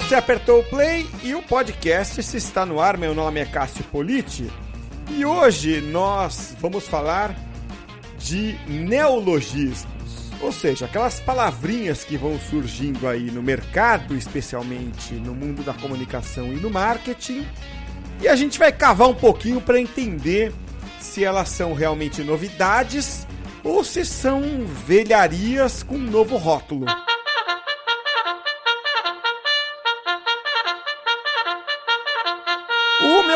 você 0.00 0.14
apertou 0.14 0.60
o 0.60 0.64
play 0.64 1.08
e 1.22 1.34
o 1.34 1.42
podcast 1.42 2.22
se 2.22 2.36
está 2.36 2.66
no 2.66 2.80
ar. 2.80 2.98
Meu 2.98 3.14
nome 3.14 3.40
é 3.40 3.46
Cássio 3.46 3.82
Politi 3.84 4.46
e 5.08 5.24
hoje 5.24 5.80
nós 5.80 6.54
vamos 6.60 6.86
falar 6.86 7.34
de 8.18 8.58
neologismos, 8.68 10.32
ou 10.42 10.52
seja, 10.52 10.84
aquelas 10.84 11.18
palavrinhas 11.20 12.04
que 12.04 12.18
vão 12.18 12.38
surgindo 12.38 13.08
aí 13.08 13.30
no 13.30 13.42
mercado, 13.42 14.14
especialmente 14.14 15.14
no 15.14 15.34
mundo 15.34 15.62
da 15.62 15.72
comunicação 15.72 16.52
e 16.52 16.56
no 16.56 16.68
marketing. 16.68 17.46
E 18.20 18.28
a 18.28 18.36
gente 18.36 18.58
vai 18.58 18.72
cavar 18.72 19.08
um 19.08 19.14
pouquinho 19.14 19.62
para 19.62 19.80
entender 19.80 20.52
se 21.00 21.24
elas 21.24 21.48
são 21.48 21.72
realmente 21.72 22.22
novidades 22.22 23.26
ou 23.64 23.82
se 23.82 24.04
são 24.04 24.42
velharias 24.66 25.82
com 25.82 25.94
um 25.94 26.10
novo 26.10 26.36
rótulo. 26.36 26.84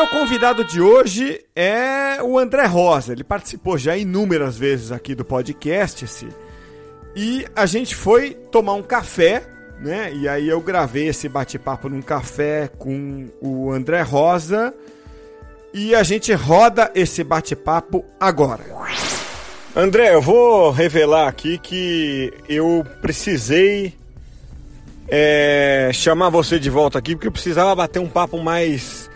Meu 0.01 0.07
convidado 0.07 0.65
de 0.65 0.81
hoje 0.81 1.45
é 1.55 2.23
o 2.23 2.39
André 2.39 2.65
Rosa. 2.65 3.13
Ele 3.13 3.23
participou 3.23 3.77
já 3.77 3.95
inúmeras 3.95 4.57
vezes 4.57 4.91
aqui 4.91 5.13
do 5.13 5.23
podcast. 5.23 6.07
-se, 6.07 6.27
e 7.15 7.45
a 7.55 7.67
gente 7.67 7.95
foi 7.95 8.31
tomar 8.51 8.73
um 8.73 8.81
café, 8.81 9.43
né? 9.79 10.11
E 10.11 10.27
aí 10.27 10.49
eu 10.49 10.59
gravei 10.59 11.09
esse 11.09 11.29
bate-papo 11.29 11.87
num 11.87 12.01
café 12.01 12.67
com 12.79 13.27
o 13.39 13.71
André 13.71 14.01
Rosa. 14.01 14.73
E 15.71 15.93
a 15.93 16.01
gente 16.01 16.33
roda 16.33 16.89
esse 16.95 17.23
bate-papo 17.23 18.03
agora. 18.19 18.63
André, 19.75 20.15
eu 20.15 20.21
vou 20.21 20.71
revelar 20.71 21.27
aqui 21.27 21.59
que 21.59 22.33
eu 22.49 22.83
precisei 23.03 23.93
é, 25.07 25.91
chamar 25.93 26.29
você 26.29 26.57
de 26.57 26.71
volta 26.71 26.97
aqui 26.97 27.15
porque 27.15 27.27
eu 27.27 27.31
precisava 27.31 27.75
bater 27.75 27.99
um 27.99 28.09
papo 28.09 28.41
mais 28.41 29.10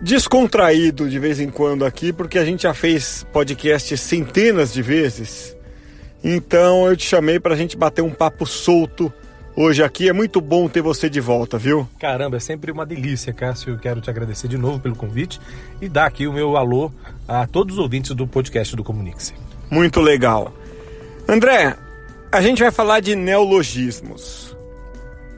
descontraído 0.00 1.08
de 1.08 1.18
vez 1.18 1.40
em 1.40 1.50
quando 1.50 1.84
aqui, 1.84 2.12
porque 2.12 2.38
a 2.38 2.44
gente 2.44 2.62
já 2.62 2.74
fez 2.74 3.26
podcast 3.32 3.96
centenas 3.96 4.72
de 4.72 4.82
vezes. 4.82 5.56
Então 6.22 6.86
eu 6.86 6.96
te 6.96 7.06
chamei 7.06 7.38
para 7.38 7.54
a 7.54 7.56
gente 7.56 7.76
bater 7.76 8.02
um 8.02 8.10
papo 8.10 8.46
solto 8.46 9.12
hoje 9.56 9.82
aqui. 9.82 10.08
É 10.08 10.12
muito 10.12 10.40
bom 10.40 10.68
ter 10.68 10.80
você 10.80 11.08
de 11.10 11.20
volta, 11.20 11.58
viu? 11.58 11.88
Caramba, 11.98 12.36
é 12.36 12.40
sempre 12.40 12.70
uma 12.70 12.86
delícia, 12.86 13.32
Cássio. 13.32 13.74
Eu 13.74 13.78
quero 13.78 14.00
te 14.00 14.08
agradecer 14.08 14.48
de 14.48 14.56
novo 14.56 14.78
pelo 14.78 14.94
convite 14.94 15.40
e 15.80 15.88
dar 15.88 16.06
aqui 16.06 16.26
o 16.26 16.32
meu 16.32 16.56
alô 16.56 16.90
a 17.26 17.46
todos 17.46 17.74
os 17.76 17.80
ouvintes 17.80 18.14
do 18.14 18.26
podcast 18.26 18.74
do 18.76 18.84
Comunique-se. 18.84 19.34
Muito 19.70 20.00
legal. 20.00 20.52
André, 21.28 21.76
a 22.30 22.40
gente 22.40 22.62
vai 22.62 22.70
falar 22.70 23.00
de 23.00 23.14
neologismos. 23.14 24.56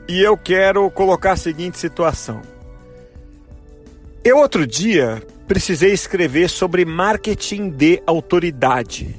E 0.07 0.19
eu 0.19 0.37
quero 0.37 0.89
colocar 0.91 1.33
a 1.33 1.37
seguinte 1.37 1.77
situação. 1.77 2.41
Eu 4.23 4.37
outro 4.37 4.67
dia 4.67 5.19
precisei 5.47 5.91
escrever 5.93 6.47
sobre 6.47 6.85
marketing 6.85 7.71
de 7.71 8.03
autoridade. 8.05 9.15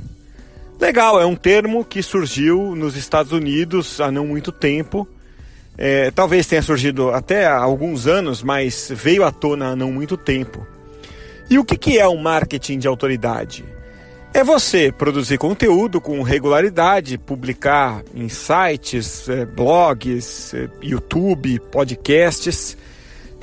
Legal, 0.80 1.20
é 1.20 1.26
um 1.26 1.34
termo 1.34 1.84
que 1.84 2.00
surgiu 2.04 2.76
nos 2.76 2.94
Estados 2.94 3.32
Unidos 3.32 4.00
há 4.00 4.12
não 4.12 4.28
muito 4.28 4.52
tempo. 4.52 5.08
É, 5.76 6.12
talvez 6.12 6.46
tenha 6.46 6.62
surgido 6.62 7.10
até 7.10 7.46
há 7.46 7.58
alguns 7.58 8.06
anos, 8.06 8.44
mas 8.44 8.92
veio 8.94 9.24
à 9.24 9.32
tona 9.32 9.70
há 9.70 9.76
não 9.76 9.90
muito 9.90 10.16
tempo. 10.16 10.64
E 11.50 11.58
o 11.58 11.64
que, 11.64 11.76
que 11.76 11.98
é 11.98 12.06
o 12.06 12.16
marketing 12.16 12.78
de 12.78 12.86
autoridade? 12.86 13.64
É 14.32 14.44
você 14.44 14.92
produzir 14.92 15.36
conteúdo 15.36 16.00
com 16.00 16.22
regularidade, 16.22 17.18
publicar 17.18 18.04
em 18.14 18.28
sites, 18.28 19.28
é, 19.28 19.44
blogs, 19.44 20.54
é, 20.54 20.68
YouTube, 20.80 21.58
podcasts 21.72 22.76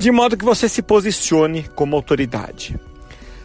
de 0.00 0.10
modo 0.10 0.34
que 0.34 0.44
você 0.44 0.66
se 0.66 0.80
posicione 0.80 1.68
como 1.74 1.94
autoridade. 1.94 2.74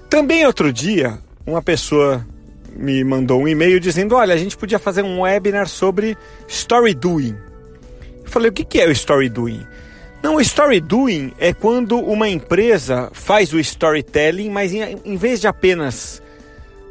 Também 0.09 0.45
outro 0.45 0.71
dia, 0.71 1.19
uma 1.45 1.61
pessoa 1.61 2.25
me 2.73 3.03
mandou 3.03 3.41
um 3.41 3.47
e-mail 3.47 3.77
dizendo: 3.77 4.15
Olha, 4.15 4.33
a 4.33 4.37
gente 4.37 4.55
podia 4.55 4.79
fazer 4.79 5.03
um 5.03 5.21
webinar 5.21 5.67
sobre 5.67 6.17
story 6.47 6.93
doing. 6.93 7.35
Eu 8.23 8.31
falei: 8.31 8.49
O 8.49 8.53
que 8.53 8.79
é 8.79 8.87
o 8.87 8.91
story 8.91 9.27
doing? 9.27 9.67
Não, 10.23 10.37
o 10.37 10.41
story 10.41 10.79
doing 10.79 11.33
é 11.37 11.53
quando 11.53 11.99
uma 11.99 12.29
empresa 12.29 13.09
faz 13.11 13.51
o 13.51 13.59
storytelling, 13.59 14.49
mas 14.49 14.73
em, 14.73 15.17
vez 15.17 15.41
de 15.41 15.47
apenas 15.47 16.23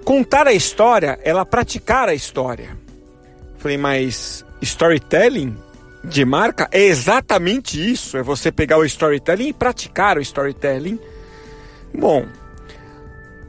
contar 0.05 0.47
a 0.47 0.53
história, 0.53 1.19
ela 1.25 1.47
praticar 1.47 2.07
a 2.11 2.15
história. 2.15 2.77
Eu 3.55 3.61
falei, 3.61 3.79
mas 3.79 4.45
storytelling 4.61 5.57
de 6.05 6.25
marca 6.25 6.69
é 6.71 6.83
exatamente 6.83 7.79
isso: 7.79 8.17
é 8.17 8.23
você 8.23 8.53
pegar 8.53 8.79
o 8.79 8.85
storytelling 8.85 9.49
e 9.49 9.53
praticar 9.53 10.19
o 10.19 10.21
storytelling. 10.21 10.99
Bom, 11.93 12.27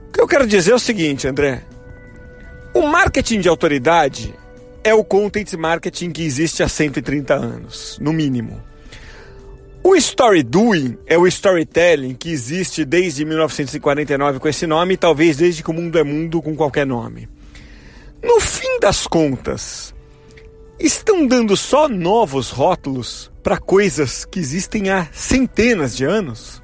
o 0.07 0.11
que 0.11 0.21
eu 0.21 0.27
quero 0.27 0.47
dizer 0.47 0.71
é 0.71 0.75
o 0.75 0.79
seguinte, 0.79 1.27
André. 1.27 1.63
O 2.73 2.81
marketing 2.87 3.39
de 3.39 3.47
autoridade 3.47 4.33
é 4.83 4.93
o 4.93 5.03
content 5.03 5.53
marketing 5.53 6.11
que 6.11 6.23
existe 6.23 6.61
há 6.61 6.67
130 6.67 7.33
anos, 7.33 7.97
no 7.99 8.13
mínimo. 8.13 8.61
O 9.81 9.95
story 9.95 10.43
doing 10.43 10.97
é 11.07 11.17
o 11.17 11.25
storytelling 11.25 12.15
que 12.15 12.29
existe 12.29 12.83
desde 12.83 13.23
1949 13.23 14.39
com 14.39 14.47
esse 14.47 14.67
nome 14.67 14.95
e 14.95 14.97
talvez 14.97 15.37
desde 15.37 15.63
que 15.63 15.69
o 15.69 15.73
mundo 15.73 15.97
é 15.97 16.03
mundo 16.03 16.41
com 16.41 16.55
qualquer 16.55 16.85
nome. 16.85 17.29
No 18.21 18.39
fim 18.41 18.79
das 18.79 19.07
contas, 19.07 19.94
estão 20.79 21.27
dando 21.27 21.55
só 21.55 21.87
novos 21.87 22.49
rótulos 22.49 23.31
para 23.43 23.57
coisas 23.57 24.25
que 24.25 24.39
existem 24.39 24.89
há 24.89 25.07
centenas 25.11 25.95
de 25.95 26.05
anos? 26.05 26.61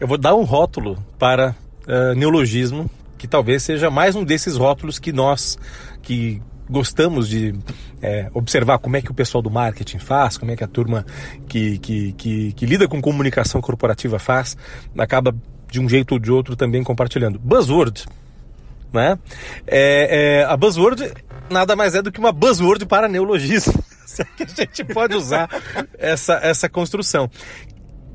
Eu 0.00 0.08
vou 0.08 0.18
dar 0.18 0.34
um 0.34 0.44
rótulo 0.44 0.98
para 1.18 1.54
uh, 1.86 2.14
neologismo, 2.14 2.90
que 3.18 3.28
talvez 3.28 3.62
seja 3.62 3.90
mais 3.90 4.16
um 4.16 4.24
desses 4.24 4.56
rótulos 4.56 4.98
que 4.98 5.12
nós, 5.12 5.58
que 6.02 6.40
gostamos 6.68 7.28
de 7.28 7.54
é, 8.00 8.30
observar 8.32 8.78
como 8.78 8.96
é 8.96 9.02
que 9.02 9.10
o 9.10 9.14
pessoal 9.14 9.42
do 9.42 9.50
marketing 9.50 9.98
faz, 9.98 10.38
como 10.38 10.52
é 10.52 10.56
que 10.56 10.64
a 10.64 10.68
turma 10.68 11.04
que, 11.48 11.78
que, 11.78 12.12
que, 12.12 12.52
que 12.52 12.66
lida 12.66 12.88
com 12.88 13.00
comunicação 13.00 13.60
corporativa 13.60 14.18
faz, 14.18 14.56
acaba 14.96 15.34
de 15.70 15.80
um 15.80 15.88
jeito 15.88 16.12
ou 16.12 16.18
de 16.18 16.30
outro 16.30 16.56
também 16.56 16.82
compartilhando. 16.82 17.38
Buzzword, 17.38 18.06
né? 18.92 19.18
É, 19.66 20.40
é, 20.40 20.44
a 20.44 20.56
buzzword 20.56 21.12
nada 21.50 21.76
mais 21.76 21.94
é 21.94 22.02
do 22.02 22.12
que 22.12 22.18
uma 22.18 22.32
buzzword 22.32 22.86
para 22.86 23.08
neologismo. 23.08 23.82
É 24.18 24.24
que 24.24 24.42
a 24.42 24.46
gente 24.46 24.84
pode 24.84 25.14
usar 25.14 25.48
essa, 25.96 26.34
essa 26.42 26.68
construção. 26.68 27.30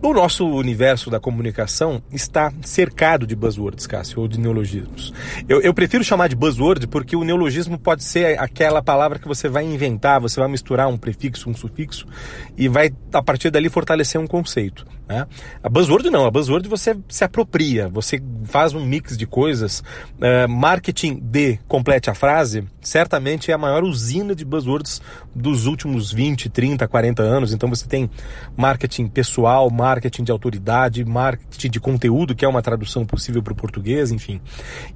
O 0.03 0.13
nosso 0.13 0.46
universo 0.46 1.09
da 1.09 1.19
comunicação 1.19 2.03
está 2.12 2.51
cercado 2.62 3.25
de 3.25 3.35
buzzwords, 3.35 3.88
Cássio, 3.88 4.19
ou 4.19 4.28
de 4.28 4.40
neologismos. 4.40 5.13
Eu, 5.47 5.62
eu, 5.62 5.74
prefiro 5.74 6.03
chamar 6.03 6.28
de 6.28 6.35
buzzword 6.35 6.85
porque 6.88 7.16
o 7.16 7.24
neologismo 7.24 7.79
pode 7.79 8.03
ser 8.03 8.38
aquela 8.38 8.84
palavra 8.84 9.18
que 9.18 9.28
você 9.28 9.47
vai 9.47 9.63
inventar, 9.63 10.19
você 10.19 10.40
vai 10.40 10.50
misturar 10.50 10.88
um 10.90 10.97
prefixo, 10.97 11.50
um 11.50 11.56
sufixo 11.56 12.06
e 12.57 12.68
vai, 12.68 12.91
a 13.13 13.24
partir 13.24 13.50
dali, 13.50 13.69
fortalecer 13.69 14.19
um 14.19 14.28
conceito. 14.28 14.85
Né? 15.08 15.28
A 15.62 15.70
buzzword 15.70 16.10
não, 16.10 16.26
a 16.26 16.32
buzzword 16.32 16.68
você 16.68 16.98
se 17.08 17.24
apropria, 17.24 17.88
você 17.88 18.22
faz 18.46 18.74
um 18.74 18.84
mix 18.84 19.16
de 19.16 19.28
coisas. 19.28 19.82
Uh, 20.16 20.50
marketing 20.50 21.20
de 21.22 21.60
complete 21.68 22.10
a 22.10 22.16
frase, 22.16 22.64
certamente 22.82 23.52
é 23.52 23.54
a 23.54 23.58
maior 23.58 23.84
usina 23.84 24.34
de 24.34 24.44
buzzwords 24.44 25.02
dos 25.34 25.68
últimos 25.68 26.12
20, 26.12 26.50
30, 26.50 26.88
40 26.88 27.22
anos. 27.22 27.54
Então 27.54 27.70
você 27.70 27.86
tem 27.88 28.10
marketing 28.58 29.08
pessoal, 29.08 29.70
marketing 29.70 30.24
de 30.24 30.32
autoridade, 30.32 31.06
marketing 31.06 31.70
de 31.70 31.80
conteúdo, 31.80 32.34
que 32.34 32.44
é 32.44 32.48
uma 32.48 32.62
tradução 32.62 33.06
possível 33.06 33.44
para 33.44 33.54
o 33.54 33.56
português, 33.56 34.12
enfim. 34.12 34.42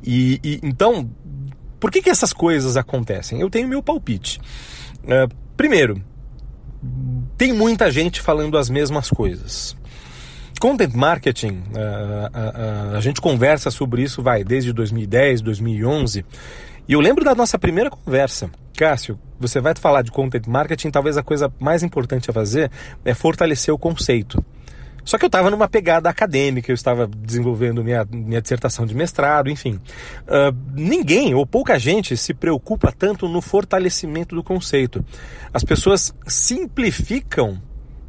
E, 0.03 0.39
e, 0.43 0.59
então, 0.63 1.09
por 1.79 1.91
que, 1.91 2.01
que 2.01 2.09
essas 2.09 2.33
coisas 2.33 2.75
acontecem? 2.75 3.39
Eu 3.39 3.49
tenho 3.49 3.67
meu 3.67 3.83
palpite. 3.83 4.39
Uh, 5.03 5.33
primeiro, 5.55 6.03
tem 7.37 7.53
muita 7.53 7.91
gente 7.91 8.21
falando 8.21 8.57
as 8.57 8.69
mesmas 8.69 9.09
coisas. 9.09 9.77
Content 10.59 10.93
marketing, 10.93 11.63
a, 11.73 11.79
eh, 11.79 12.29
eh, 12.33 12.53
eh, 12.93 12.97
a, 12.97 12.99
gente 12.99 13.21
conversa 13.21 13.71
sobre 13.71 14.03
isso, 14.03 14.21
vai, 14.21 14.43
desde 14.43 14.73
2010, 14.73 15.39
2011. 15.41 16.25
E 16.85 16.91
eu 16.91 16.99
lembro 16.99 17.23
da 17.23 17.33
nossa 17.33 17.57
primeira 17.57 17.89
conversa. 17.89 18.51
Cássio, 18.77 19.17
você 19.39 19.61
vai 19.61 19.73
falar 19.79 20.01
de 20.01 20.11
content 20.11 20.45
marketing, 20.47 20.89
talvez 20.89 21.17
a 21.17 21.23
coisa 21.23 21.49
mais 21.59 21.81
importante 21.81 22.29
a 22.29 22.33
fazer 22.33 22.69
é 23.05 23.13
fortalecer 23.13 23.73
o 23.73 23.77
conceito. 23.77 24.43
Só 25.05 25.17
que 25.17 25.23
eu 25.23 25.27
estava 25.27 25.49
numa 25.49 25.67
pegada 25.67 26.09
acadêmica, 26.09 26.69
eu 26.69 26.75
estava 26.75 27.07
desenvolvendo 27.07 27.83
minha, 27.83 28.05
minha 28.11 28.41
dissertação 28.41 28.85
de 28.85 28.93
mestrado, 28.93 29.49
enfim. 29.49 29.79
Uh, 30.27 30.55
ninguém 30.75 31.33
ou 31.33 31.47
pouca 31.47 31.79
gente 31.79 32.17
se 32.17 32.33
preocupa 32.33 32.91
tanto 32.91 33.27
no 33.27 33.41
fortalecimento 33.41 34.35
do 34.35 34.43
conceito. 34.43 35.03
As 35.53 35.63
pessoas 35.63 36.13
simplificam 36.27 37.61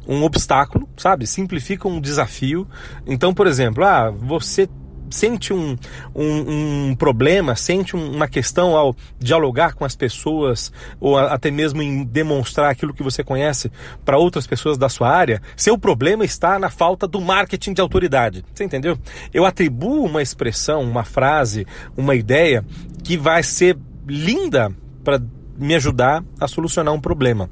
um 0.07 0.23
obstáculo, 0.23 0.89
sabe? 0.97 1.27
Simplifica 1.27 1.87
um 1.87 2.01
desafio. 2.01 2.67
Então, 3.05 3.33
por 3.33 3.47
exemplo, 3.47 3.83
ah, 3.83 4.09
você 4.09 4.67
sente 5.11 5.53
um, 5.53 5.77
um, 6.15 6.89
um 6.89 6.95
problema, 6.95 7.55
sente 7.55 7.95
um, 7.95 8.11
uma 8.15 8.27
questão 8.27 8.75
ao 8.75 8.95
dialogar 9.19 9.73
com 9.73 9.85
as 9.85 9.95
pessoas, 9.95 10.71
ou 10.99 11.17
até 11.17 11.51
mesmo 11.51 11.81
em 11.81 12.03
demonstrar 12.03 12.71
aquilo 12.71 12.93
que 12.93 13.03
você 13.03 13.23
conhece 13.23 13.71
para 14.03 14.17
outras 14.17 14.47
pessoas 14.47 14.77
da 14.77 14.89
sua 14.89 15.09
área, 15.09 15.41
seu 15.55 15.77
problema 15.77 16.23
está 16.23 16.57
na 16.57 16.69
falta 16.69 17.07
do 17.07 17.21
marketing 17.21 17.73
de 17.73 17.81
autoridade. 17.81 18.43
Você 18.53 18.63
entendeu? 18.63 18.97
Eu 19.33 19.45
atribuo 19.45 20.05
uma 20.05 20.21
expressão, 20.21 20.81
uma 20.81 21.03
frase, 21.03 21.67
uma 21.95 22.15
ideia 22.15 22.65
que 23.03 23.17
vai 23.17 23.43
ser 23.43 23.77
linda 24.07 24.71
para 25.03 25.21
me 25.57 25.75
ajudar 25.75 26.23
a 26.39 26.47
solucionar 26.47 26.93
um 26.93 27.01
problema. 27.01 27.49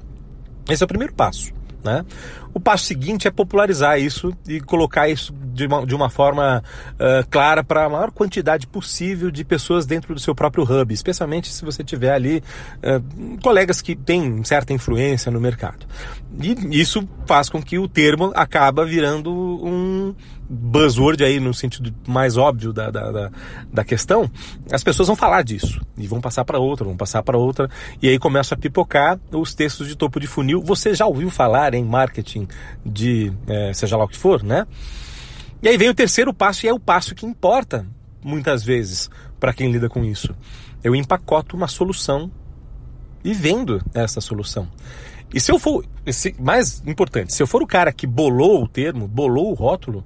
Esse 0.70 0.84
é 0.84 0.86
o 0.86 0.88
primeiro 0.88 1.14
passo. 1.14 1.59
Né? 1.84 2.06
O 2.54 2.60
passo 2.60 2.86
seguinte 2.86 3.28
é 3.28 3.32
popularizar 3.32 4.00
isso 4.00 4.34
e 4.48 4.60
colocar 4.60 5.08
isso 5.08 5.34
de 5.34 5.66
uma, 5.66 5.86
de 5.86 5.96
uma 5.96 6.10
forma 6.10 6.64
uh, 6.94 7.28
clara 7.30 7.64
para 7.64 7.86
a 7.86 7.90
maior 7.90 8.12
quantidade 8.12 8.68
possível 8.68 9.32
de 9.32 9.46
pessoas 9.46 9.86
dentro 9.86 10.14
do 10.14 10.20
seu 10.20 10.36
próprio 10.36 10.64
hub, 10.64 10.94
especialmente 10.94 11.52
se 11.54 11.64
você 11.64 11.84
tiver 11.84 12.12
ali 12.12 12.44
uh, 12.78 13.42
colegas 13.42 13.82
que 13.82 13.96
têm 13.96 14.44
certa 14.44 14.74
influência 14.74 15.32
no 15.32 15.40
mercado. 15.40 15.86
E 16.42 16.80
isso 16.80 17.08
faz 17.26 17.50
com 17.50 17.62
que 17.62 17.78
o 17.78 17.88
termo 17.88 18.32
acaba 18.36 18.86
virando 18.86 19.32
um 19.32 20.14
buzzword 20.50 21.24
aí 21.24 21.40
no 21.40 21.54
sentido 21.54 21.94
mais 22.08 22.36
óbvio 22.36 22.74
da, 22.74 22.90
da, 22.90 23.12
da, 23.12 23.32
da 23.72 23.84
questão, 23.84 24.30
as 24.72 24.84
pessoas 24.84 25.08
vão 25.08 25.16
falar 25.16 25.44
disso 25.44 25.80
e 25.98 26.08
vão 26.08 26.20
passar 26.20 26.44
para 26.44 26.58
outra, 26.58 26.86
vão 26.86 26.98
passar 26.98 27.22
para 27.22 27.38
outra 27.38 27.70
e 28.02 28.10
aí 28.10 28.18
começa 28.18 28.56
a 28.56 28.58
pipocar 28.58 29.20
os 29.32 29.54
textos 29.54 29.88
de 29.88 29.96
topo 29.96 30.20
de 30.20 30.26
funil. 30.26 30.62
Você 30.64 30.94
já 30.94 31.06
ouviu 31.06 31.30
falar 31.30 31.74
em 31.74 31.84
marketing 31.84 32.48
de 32.84 33.32
é, 33.48 33.72
seja 33.74 33.96
lá 33.96 34.06
o 34.06 34.08
que 34.08 34.18
for, 34.18 34.42
né? 34.42 34.66
E 35.62 35.68
aí 35.68 35.78
vem 35.78 35.90
o 35.90 35.94
terceiro 35.94 36.34
passo 36.34 36.66
e 36.66 36.70
é 36.70 36.74
o 36.74 36.80
passo 36.80 37.14
que 37.14 37.26
importa 37.26 37.86
muitas 38.24 38.64
vezes 38.64 39.10
para 39.40 39.54
quem 39.54 39.72
lida 39.72 39.88
com 39.88 40.04
isso. 40.04 40.36
Eu 40.84 40.96
empacoto 40.96 41.56
uma 41.56 41.68
solução 41.68 42.32
e 43.24 43.34
vendo 43.34 43.82
essa 43.94 44.22
solução. 44.22 44.68
E 45.34 45.40
se 45.40 45.52
eu 45.52 45.60
for, 45.60 45.86
se, 46.08 46.36
mais 46.40 46.82
importante, 46.88 47.34
se 47.34 47.44
eu 47.44 47.48
for 47.48 47.62
o 47.62 47.68
cara 47.68 47.92
que 47.92 48.08
bolou 48.08 48.64
o 48.64 48.68
termo, 48.68 49.08
bolou 49.08 49.52
o 49.52 49.54
rótulo, 49.54 50.04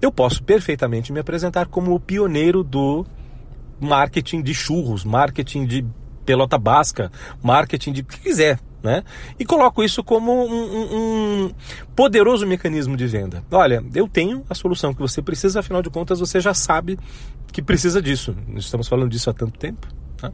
eu 0.00 0.12
posso 0.12 0.42
perfeitamente 0.42 1.12
me 1.12 1.20
apresentar 1.20 1.66
como 1.66 1.94
o 1.94 2.00
pioneiro 2.00 2.62
do 2.62 3.06
marketing 3.80 4.42
de 4.42 4.54
churros, 4.54 5.04
marketing 5.04 5.66
de 5.66 5.84
pelota 6.24 6.58
basca, 6.58 7.10
marketing 7.42 7.92
de 7.92 8.00
o 8.00 8.04
que 8.04 8.20
quiser. 8.20 8.58
Né? 8.82 9.02
E 9.38 9.44
coloco 9.44 9.82
isso 9.82 10.04
como 10.04 10.32
um, 10.32 10.52
um, 10.52 10.96
um, 11.46 11.50
poderoso 11.96 12.46
mecanismo 12.46 12.96
de 12.96 13.06
venda. 13.06 13.42
Olha, 13.50 13.82
eu 13.94 14.06
tenho 14.06 14.44
a 14.48 14.54
solução 14.54 14.94
que 14.94 15.00
você 15.00 15.20
precisa, 15.20 15.58
afinal 15.58 15.82
de 15.82 15.90
contas 15.90 16.20
você 16.20 16.40
já 16.40 16.54
sabe 16.54 16.96
que 17.50 17.60
precisa 17.60 18.00
disso. 18.00 18.36
Estamos 18.54 18.86
falando 18.86 19.10
disso 19.10 19.28
há 19.28 19.32
tanto 19.32 19.58
tempo. 19.58 19.88
Né? 20.22 20.30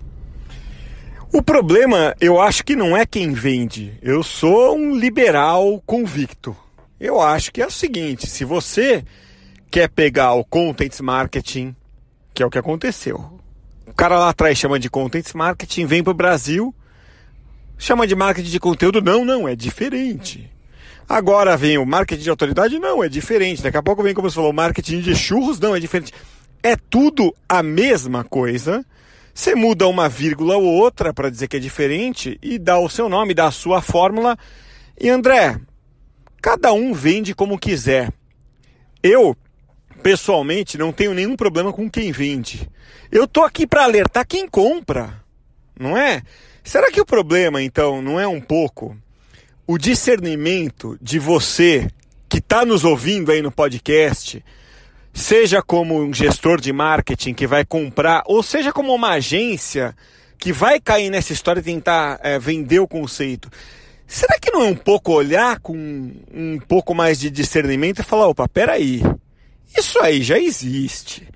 O 1.33 1.41
problema, 1.41 2.15
eu 2.21 2.43
acho 2.43 2.63
que 2.63 2.77
não 2.77 2.95
é 2.95 3.07
quem 3.07 3.33
vende. 3.33 3.95
Eu 4.03 4.23
sou 4.23 4.77
um 4.77 4.99
liberal 4.99 5.83
convicto. 5.87 6.55
Eu 7.01 7.23
acho 7.23 7.51
que 7.51 7.63
é 7.63 7.67
o 7.67 7.71
seguinte: 7.71 8.27
se 8.27 8.45
você 8.45 9.03
quer 9.73 9.89
pegar 9.89 10.35
o 10.35 10.45
content 10.45 11.01
marketing, 11.01 11.75
que 12.35 12.43
é 12.43 12.47
o 12.47 12.51
que 12.51 12.59
aconteceu. 12.59 13.41
O 13.87 13.95
cara 13.95 14.19
lá 14.19 14.29
atrás 14.29 14.59
chama 14.59 14.79
de 14.79 14.91
content 14.91 15.33
marketing, 15.35 15.87
vem 15.87 16.05
para 16.05 16.11
o 16.11 16.15
Brasil, 16.15 16.75
chama 17.79 18.07
de 18.07 18.15
marketing 18.15 18.51
de 18.51 18.61
conteúdo. 18.61 19.01
Não, 19.01 19.25
não, 19.25 19.49
é 19.49 19.57
diferente. 19.57 20.51
Agora 21.09 21.57
vem 21.57 21.79
o 21.79 21.87
marketing 21.87 22.23
de 22.23 22.29
autoridade, 22.29 22.79
não, 22.79 23.03
é 23.03 23.09
diferente. 23.09 23.63
Daqui 23.63 23.79
a 23.79 23.83
pouco 23.83 24.03
vem, 24.03 24.13
como 24.13 24.29
você 24.29 24.37
falou, 24.37 24.53
marketing 24.53 25.01
de 25.01 25.17
churros, 25.17 25.59
não, 25.59 25.75
é 25.75 25.81
diferente. 25.81 26.13
É 26.63 26.77
tudo 26.77 27.35
a 27.49 27.63
mesma 27.63 28.25
coisa. 28.25 28.85
Você 29.33 29.55
muda 29.55 29.89
uma 29.89 30.07
vírgula 30.07 30.55
ou 30.55 30.67
outra 30.67 31.15
para 31.15 31.31
dizer 31.31 31.49
que 31.49 31.57
é 31.57 31.61
diferente 31.61 32.39
e 32.43 32.59
dá 32.59 32.79
o 32.79 32.91
seu 32.91 33.09
nome, 33.09 33.33
dá 33.33 33.47
a 33.47 33.51
sua 33.51 33.81
fórmula. 33.81 34.37
E 35.01 35.09
André, 35.09 35.59
cada 36.43 36.75
um 36.75 36.93
vende 36.93 37.35
como 37.35 37.59
quiser. 37.59 38.13
Eu 39.03 39.35
pessoalmente, 40.03 40.77
não 40.77 40.93
tenho 40.93 41.15
nenhum 41.15 41.37
problema 41.37 41.73
com 41.73 41.91
quem 41.91 42.13
vende. 42.13 42.69
Eu 43.11 43.27
tô 43.27 43.43
aqui 43.43 43.67
para 43.67 43.85
alertar 43.85 44.27
quem 44.27 44.49
compra, 44.49 45.23
não 45.79 45.97
é? 45.97 46.23
Será 46.65 46.91
que 46.91 47.01
o 47.01 47.07
problema, 47.07 47.63
então, 47.63 48.03
não 48.03 48.19
é 48.19 48.27
um 48.27 48.41
pouco 48.41 48.97
o 49.67 49.79
discernimento 49.79 50.99
de 51.01 51.19
você 51.19 51.89
que 52.29 52.39
está 52.39 52.65
nos 52.65 52.85
ouvindo 52.85 53.31
aí 53.31 53.43
no 53.43 53.51
podcast, 53.51 54.45
seja 55.13 55.63
como 55.63 56.01
um 56.01 56.13
gestor 56.13 56.61
de 56.61 56.73
marketing 56.73 57.35
que 57.35 57.47
vai 57.47 57.65
comprar, 57.65 58.23
ou 58.27 58.43
seja 58.43 58.73
como 58.73 58.95
uma 58.95 59.11
agência 59.11 59.95
que 60.39 60.53
vai 60.53 60.81
cair 60.81 61.11
nessa 61.11 61.33
história 61.33 61.61
e 61.61 61.65
tentar 61.65 62.19
é, 62.23 62.39
vender 62.39 62.81
o 62.81 62.89
conceito? 62.89 63.51
Será 64.07 64.39
que 64.39 64.51
não 64.51 64.63
é 64.63 64.67
um 64.67 64.75
pouco 64.75 65.13
olhar 65.13 65.59
com 65.61 65.75
um 66.35 66.59
pouco 66.67 66.95
mais 66.95 67.19
de 67.19 67.31
discernimento 67.31 68.01
e 68.01 68.05
falar, 68.05 68.29
opa, 68.29 68.49
peraí, 68.49 69.03
isso 69.77 70.01
aí 70.01 70.23
já 70.23 70.39
existe. 70.39 71.29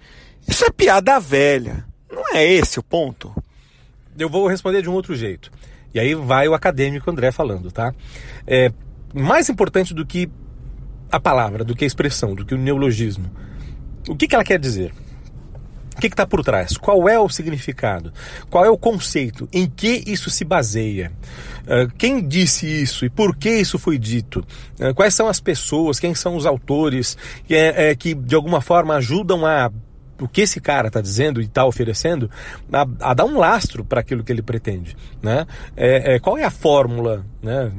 Isso 0.46 0.64
é 0.64 0.70
piada 0.70 1.18
velha. 1.18 1.84
Não 2.10 2.34
é 2.34 2.44
esse 2.44 2.78
o 2.78 2.82
ponto? 2.82 3.34
Eu 4.18 4.28
vou 4.28 4.46
responder 4.46 4.82
de 4.82 4.88
um 4.88 4.94
outro 4.94 5.14
jeito. 5.14 5.50
E 5.94 6.00
aí 6.00 6.14
vai 6.14 6.48
o 6.48 6.54
acadêmico 6.54 7.10
André 7.10 7.32
falando, 7.32 7.70
tá? 7.70 7.94
É, 8.46 8.70
mais 9.14 9.48
importante 9.48 9.94
do 9.94 10.04
que 10.04 10.28
a 11.10 11.18
palavra, 11.18 11.64
do 11.64 11.74
que 11.74 11.84
a 11.84 11.86
expressão, 11.86 12.34
do 12.34 12.44
que 12.44 12.54
o 12.54 12.58
neologismo. 12.58 13.30
O 14.08 14.16
que, 14.16 14.28
que 14.28 14.34
ela 14.34 14.44
quer 14.44 14.58
dizer? 14.58 14.92
O 15.96 15.98
que 15.98 16.08
está 16.08 16.26
por 16.26 16.44
trás? 16.44 16.76
Qual 16.76 17.08
é 17.08 17.18
o 17.18 17.26
significado? 17.26 18.12
Qual 18.50 18.62
é 18.62 18.68
o 18.68 18.76
conceito? 18.76 19.48
Em 19.50 19.66
que 19.66 20.04
isso 20.06 20.28
se 20.28 20.44
baseia? 20.44 21.10
Uh, 21.62 21.90
quem 21.96 22.26
disse 22.26 22.66
isso 22.66 23.06
e 23.06 23.08
por 23.08 23.34
que 23.34 23.48
isso 23.48 23.78
foi 23.78 23.96
dito? 23.96 24.46
Uh, 24.78 24.94
quais 24.94 25.14
são 25.14 25.26
as 25.26 25.40
pessoas? 25.40 25.98
Quem 25.98 26.14
são 26.14 26.36
os 26.36 26.44
autores 26.44 27.16
que, 27.46 27.54
é, 27.54 27.90
é, 27.90 27.94
que 27.94 28.14
de 28.14 28.34
alguma 28.34 28.60
forma 28.60 28.94
ajudam 28.94 29.46
a 29.46 29.72
o 30.20 30.28
que 30.28 30.42
esse 30.42 30.60
cara 30.60 30.88
está 30.88 31.00
dizendo 31.00 31.40
e 31.40 31.44
está 31.44 31.64
oferecendo 31.64 32.30
a, 32.72 32.86
a, 33.00 33.14
dar 33.14 33.24
um 33.24 33.38
lastro 33.38 33.84
para 33.84 34.00
aquilo 34.00 34.24
que 34.24 34.32
ele 34.32 34.42
pretende, 34.42 34.96
né? 35.22 35.46
É, 35.76 36.14
é, 36.14 36.18
qual 36.18 36.38
é 36.38 36.44
a 36.44 36.50
fórmula, 36.50 37.24
né? 37.42 37.70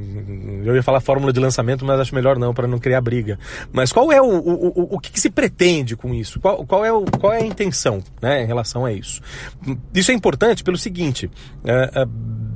Eu 0.64 0.76
ia 0.76 0.84
falar 0.84 1.00
fórmula 1.00 1.34
de 1.34 1.40
lançamento, 1.40 1.86
mas 1.86 2.00
acho 2.00 2.14
melhor 2.14 2.38
não 2.38 2.54
para 2.54 2.68
não 2.68 2.80
criar 2.80 3.02
briga. 3.02 3.40
Mas 3.72 3.92
qual 3.92 4.12
é 4.12 4.22
o, 4.22 4.26
o, 4.26 4.68
o, 4.68 4.96
o 4.96 5.00
que, 5.00 5.12
que, 5.12 5.20
se 5.20 5.30
pretende 5.30 5.96
com 5.96 6.14
isso? 6.14 6.40
Qual, 6.40 6.66
qual, 6.66 6.86
é 6.86 6.92
o, 6.92 7.06
qual 7.06 7.34
é 7.34 7.42
a 7.42 7.46
intenção, 7.46 8.04
né, 8.22 8.44
em 8.44 8.46
relação 8.46 8.86
a 8.86 8.92
isso? 8.92 9.22
Isso 9.94 10.12
é 10.12 10.14
importante 10.14 10.64
pelo 10.64 10.78
seguinte. 10.78 11.30
É, 11.64 12.02
é 12.02 12.08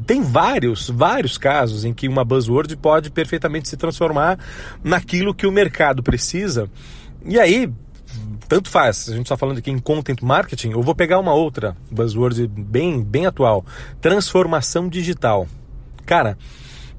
tem 0.05 0.21
vários, 0.21 0.89
vários 0.89 1.37
casos 1.37 1.85
em 1.85 1.93
que 1.93 2.07
uma 2.07 2.25
buzzword 2.25 2.75
pode 2.75 3.09
perfeitamente 3.09 3.69
se 3.69 3.77
transformar 3.77 4.37
naquilo 4.83 5.33
que 5.33 5.47
o 5.47 5.51
mercado 5.51 6.03
precisa. 6.03 6.69
E 7.25 7.39
aí, 7.39 7.71
tanto 8.51 8.69
faz. 8.69 9.07
A 9.07 9.13
gente 9.13 9.27
está 9.27 9.37
falando 9.37 9.59
aqui 9.59 9.71
em 9.71 9.79
content 9.79 10.21
marketing. 10.21 10.71
Eu 10.71 10.81
vou 10.81 10.93
pegar 10.93 11.19
uma 11.19 11.33
outra 11.33 11.73
buzzword 11.89 12.49
bem, 12.49 13.01
bem 13.01 13.25
atual: 13.25 13.65
transformação 14.01 14.89
digital. 14.89 15.47
Cara, 16.05 16.37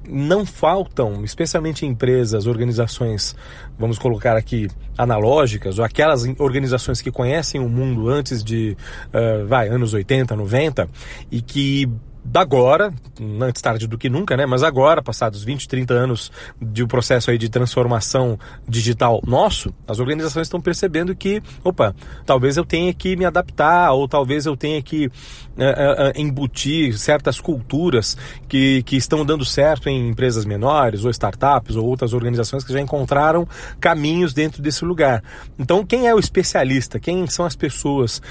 não 0.09 0.47
faltam, 0.47 1.23
especialmente 1.23 1.85
em 1.85 1.89
empresas, 1.89 2.47
organizações, 2.47 3.35
vamos 3.77 3.99
colocar 3.99 4.35
aqui, 4.35 4.67
analógicas, 4.97 5.77
ou 5.77 5.85
aquelas 5.85 6.23
organizações 6.39 7.03
que 7.03 7.11
conhecem 7.11 7.61
o 7.61 7.69
mundo 7.69 8.09
antes 8.09 8.43
de, 8.43 8.75
uh, 9.09 9.45
vai, 9.45 9.69
anos 9.69 9.93
80, 9.93 10.35
90, 10.35 10.89
e 11.29 11.39
que 11.39 11.87
agora, 12.33 12.93
antes 13.41 13.61
tarde 13.61 13.87
do 13.87 13.97
que 13.97 14.09
nunca, 14.09 14.35
né? 14.37 14.45
Mas 14.45 14.63
agora, 14.63 15.01
passados 15.01 15.43
20, 15.43 15.67
30 15.67 15.93
anos 15.93 16.31
de 16.61 16.83
um 16.83 16.87
processo 16.87 17.31
aí 17.31 17.37
de 17.37 17.49
transformação 17.49 18.39
digital 18.67 19.21
nosso, 19.25 19.73
as 19.87 19.99
organizações 19.99 20.47
estão 20.47 20.61
percebendo 20.61 21.15
que, 21.15 21.41
opa, 21.63 21.95
talvez 22.25 22.57
eu 22.57 22.65
tenha 22.65 22.93
que 22.93 23.15
me 23.15 23.25
adaptar, 23.25 23.91
ou 23.91 24.07
talvez 24.07 24.45
eu 24.45 24.55
tenha 24.55 24.81
que 24.81 25.11
é, 25.57 26.13
é, 26.15 26.21
embutir 26.21 26.97
certas 26.97 27.39
culturas 27.39 28.17
que, 28.47 28.83
que 28.83 28.95
estão 28.95 29.25
dando 29.25 29.45
certo 29.45 29.89
em 29.89 30.09
empresas 30.09 30.45
menores, 30.45 31.05
ou 31.05 31.11
startups, 31.11 31.75
ou 31.75 31.85
outras 31.85 32.13
organizações 32.13 32.63
que 32.63 32.73
já 32.73 32.79
encontraram 32.79 33.47
caminhos 33.79 34.33
dentro 34.33 34.61
desse 34.61 34.83
lugar. 34.85 35.23
Então, 35.57 35.85
quem 35.85 36.07
é 36.07 36.15
o 36.15 36.19
especialista? 36.19 36.99
Quem 36.99 37.27
são 37.27 37.45
as 37.45 37.55
pessoas? 37.55 38.21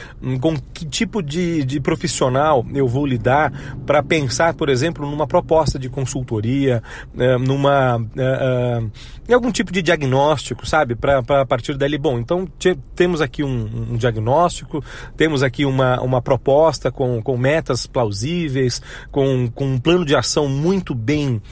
Com 0.41 0.57
que 0.73 0.85
tipo 0.87 1.23
de, 1.23 1.65
de 1.65 1.81
profissional 1.81 2.65
eu 2.75 2.87
vou 2.87 3.07
lidar 3.07 3.53
para 3.87 4.03
pensar, 4.03 4.55
por 4.55 4.69
exemplo, 4.69 5.09
numa 5.09 5.27
proposta 5.27 5.79
de 5.79 5.89
consultoria, 5.89 6.83
é, 7.19 7.39
numa 7.39 8.05
é, 8.17 8.23
é, 8.23 8.83
em 9.29 9.35
algum 9.35 9.51
tipo 9.51 9.73
de 9.73 9.83
diagnóstico, 9.83 10.67
sabe? 10.67 10.95
Para 10.95 11.47
partir 11.47 11.77
dali, 11.77 11.99
bom, 11.99 12.19
então 12.19 12.47
temos 12.95 13.21
aqui 13.21 13.43
um, 13.43 13.93
um, 13.93 13.97
diagnóstico, 13.97 14.85
temos 15.17 15.43
aqui 15.43 15.65
uma, 15.65 16.01
uma 16.01 16.21
proposta 16.21 16.91
com, 16.91 17.12
com 17.21 17.37
metas 17.37 17.87
plausíveis, 17.87 18.81
com, 19.11 19.51
com 19.51 19.67
um 19.67 19.79
plano 19.79 20.05
de 20.05 20.15
ação 20.15 20.49
muito 20.49 20.95
bem 20.95 21.43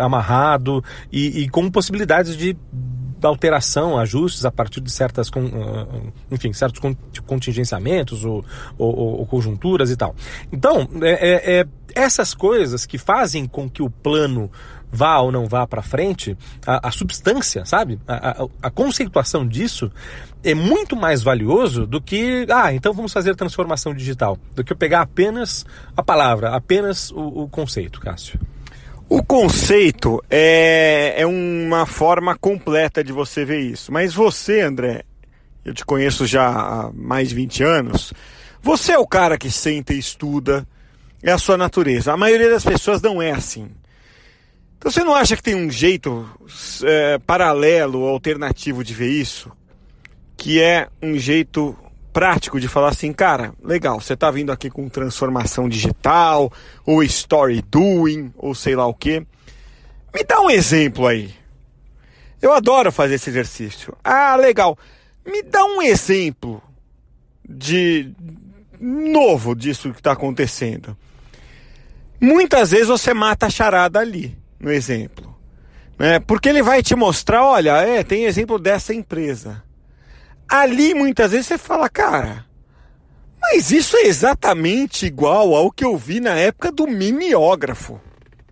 amarrado 0.00 0.82
e, 1.12 1.42
e 1.42 1.48
com 1.48 1.70
possibilidades 1.70 2.36
de 2.36 2.56
alteração, 3.22 3.98
ajustes 3.98 4.44
a 4.44 4.50
partir 4.50 4.80
de 4.80 4.90
certas, 4.90 5.30
enfim, 6.30 6.52
certos 6.52 6.80
contingenciamentos 7.26 8.24
ou, 8.24 8.44
ou, 8.78 9.18
ou 9.18 9.26
conjunturas 9.26 9.90
e 9.90 9.96
tal. 9.96 10.14
Então, 10.52 10.88
é, 11.02 11.10
é, 11.10 11.60
é 11.60 11.66
essas 11.94 12.34
coisas 12.34 12.86
que 12.86 12.98
fazem 12.98 13.46
com 13.46 13.68
que 13.68 13.82
o 13.82 13.90
plano 13.90 14.50
vá 14.90 15.18
ou 15.18 15.30
não 15.30 15.46
vá 15.46 15.66
para 15.66 15.82
frente, 15.82 16.36
a, 16.66 16.88
a, 16.88 16.90
substância, 16.90 17.64
sabe? 17.64 18.00
A, 18.06 18.42
a, 18.42 18.46
a, 18.62 18.70
conceituação 18.70 19.46
disso 19.46 19.90
é 20.42 20.54
muito 20.54 20.96
mais 20.96 21.22
valioso 21.22 21.86
do 21.86 22.00
que, 22.00 22.46
ah, 22.50 22.72
então 22.72 22.92
vamos 22.92 23.12
fazer 23.12 23.36
transformação 23.36 23.94
digital, 23.94 24.36
do 24.54 24.64
que 24.64 24.72
eu 24.72 24.76
pegar 24.76 25.02
apenas 25.02 25.64
a 25.96 26.02
palavra, 26.02 26.50
apenas 26.50 27.10
o, 27.10 27.42
o 27.42 27.48
conceito, 27.48 28.00
Cássio. 28.00 28.40
O 29.08 29.24
conceito 29.24 30.22
é, 30.30 31.14
é 31.18 31.26
uma 31.26 31.84
forma 31.84 32.36
completa 32.36 33.02
de 33.02 33.12
você 33.12 33.44
ver 33.44 33.58
isso. 33.58 33.92
Mas 33.92 34.14
você, 34.14 34.60
André, 34.60 35.02
eu 35.64 35.74
te 35.74 35.84
conheço 35.84 36.26
já 36.26 36.46
há 36.46 36.92
mais 36.94 37.30
de 37.30 37.34
20 37.34 37.62
anos, 37.64 38.12
você 38.62 38.92
é 38.92 38.98
o 38.98 39.06
cara 39.06 39.36
que 39.36 39.50
senta 39.50 39.92
e 39.92 39.98
estuda, 39.98 40.66
é 41.22 41.32
a 41.32 41.38
sua 41.38 41.56
natureza. 41.56 42.12
A 42.12 42.16
maioria 42.16 42.50
das 42.50 42.64
pessoas 42.64 43.02
não 43.02 43.20
é 43.20 43.32
assim. 43.32 43.68
Então 44.80 44.90
você 44.90 45.04
não 45.04 45.14
acha 45.14 45.36
que 45.36 45.42
tem 45.42 45.54
um 45.54 45.70
jeito 45.70 46.26
é, 46.84 47.18
paralelo, 47.18 48.06
alternativo 48.06 48.82
de 48.82 48.94
ver 48.94 49.10
isso? 49.10 49.52
Que 50.38 50.58
é 50.58 50.88
um 51.02 51.18
jeito 51.18 51.76
prático 52.14 52.58
de 52.58 52.66
falar 52.66 52.88
assim, 52.88 53.12
cara, 53.12 53.52
legal, 53.62 54.00
você 54.00 54.14
está 54.14 54.30
vindo 54.30 54.50
aqui 54.50 54.70
com 54.70 54.88
transformação 54.88 55.68
digital, 55.68 56.50
ou 56.86 57.02
story 57.02 57.60
doing, 57.60 58.32
ou 58.38 58.54
sei 58.54 58.74
lá 58.74 58.86
o 58.86 58.94
que. 58.94 59.20
Me 60.14 60.24
dá 60.26 60.40
um 60.40 60.48
exemplo 60.48 61.06
aí. 61.06 61.30
Eu 62.40 62.54
adoro 62.54 62.90
fazer 62.90 63.16
esse 63.16 63.28
exercício. 63.28 63.94
Ah, 64.02 64.34
legal. 64.34 64.78
Me 65.26 65.42
dá 65.42 65.62
um 65.62 65.82
exemplo 65.82 66.62
de 67.46 68.10
novo 68.80 69.54
disso 69.54 69.92
que 69.92 70.00
está 70.00 70.12
acontecendo. 70.12 70.96
Muitas 72.18 72.70
vezes 72.70 72.88
você 72.88 73.12
mata 73.12 73.44
a 73.44 73.50
charada 73.50 74.00
ali 74.00 74.39
no 74.60 74.70
exemplo. 74.70 75.34
Né? 75.98 76.20
Porque 76.20 76.48
ele 76.48 76.62
vai 76.62 76.82
te 76.82 76.94
mostrar, 76.94 77.44
olha, 77.44 77.76
é, 77.78 78.04
tem 78.04 78.24
exemplo 78.24 78.58
dessa 78.58 78.94
empresa. 78.94 79.62
Ali 80.48 80.94
muitas 80.94 81.32
vezes 81.32 81.46
você 81.46 81.58
fala, 81.58 81.88
cara, 81.88 82.44
mas 83.40 83.70
isso 83.70 83.96
é 83.96 84.02
exatamente 84.02 85.06
igual 85.06 85.54
ao 85.54 85.70
que 85.70 85.84
eu 85.84 85.96
vi 85.96 86.20
na 86.20 86.34
época 86.34 86.70
do 86.70 86.86
mimeógrafo. 86.86 88.00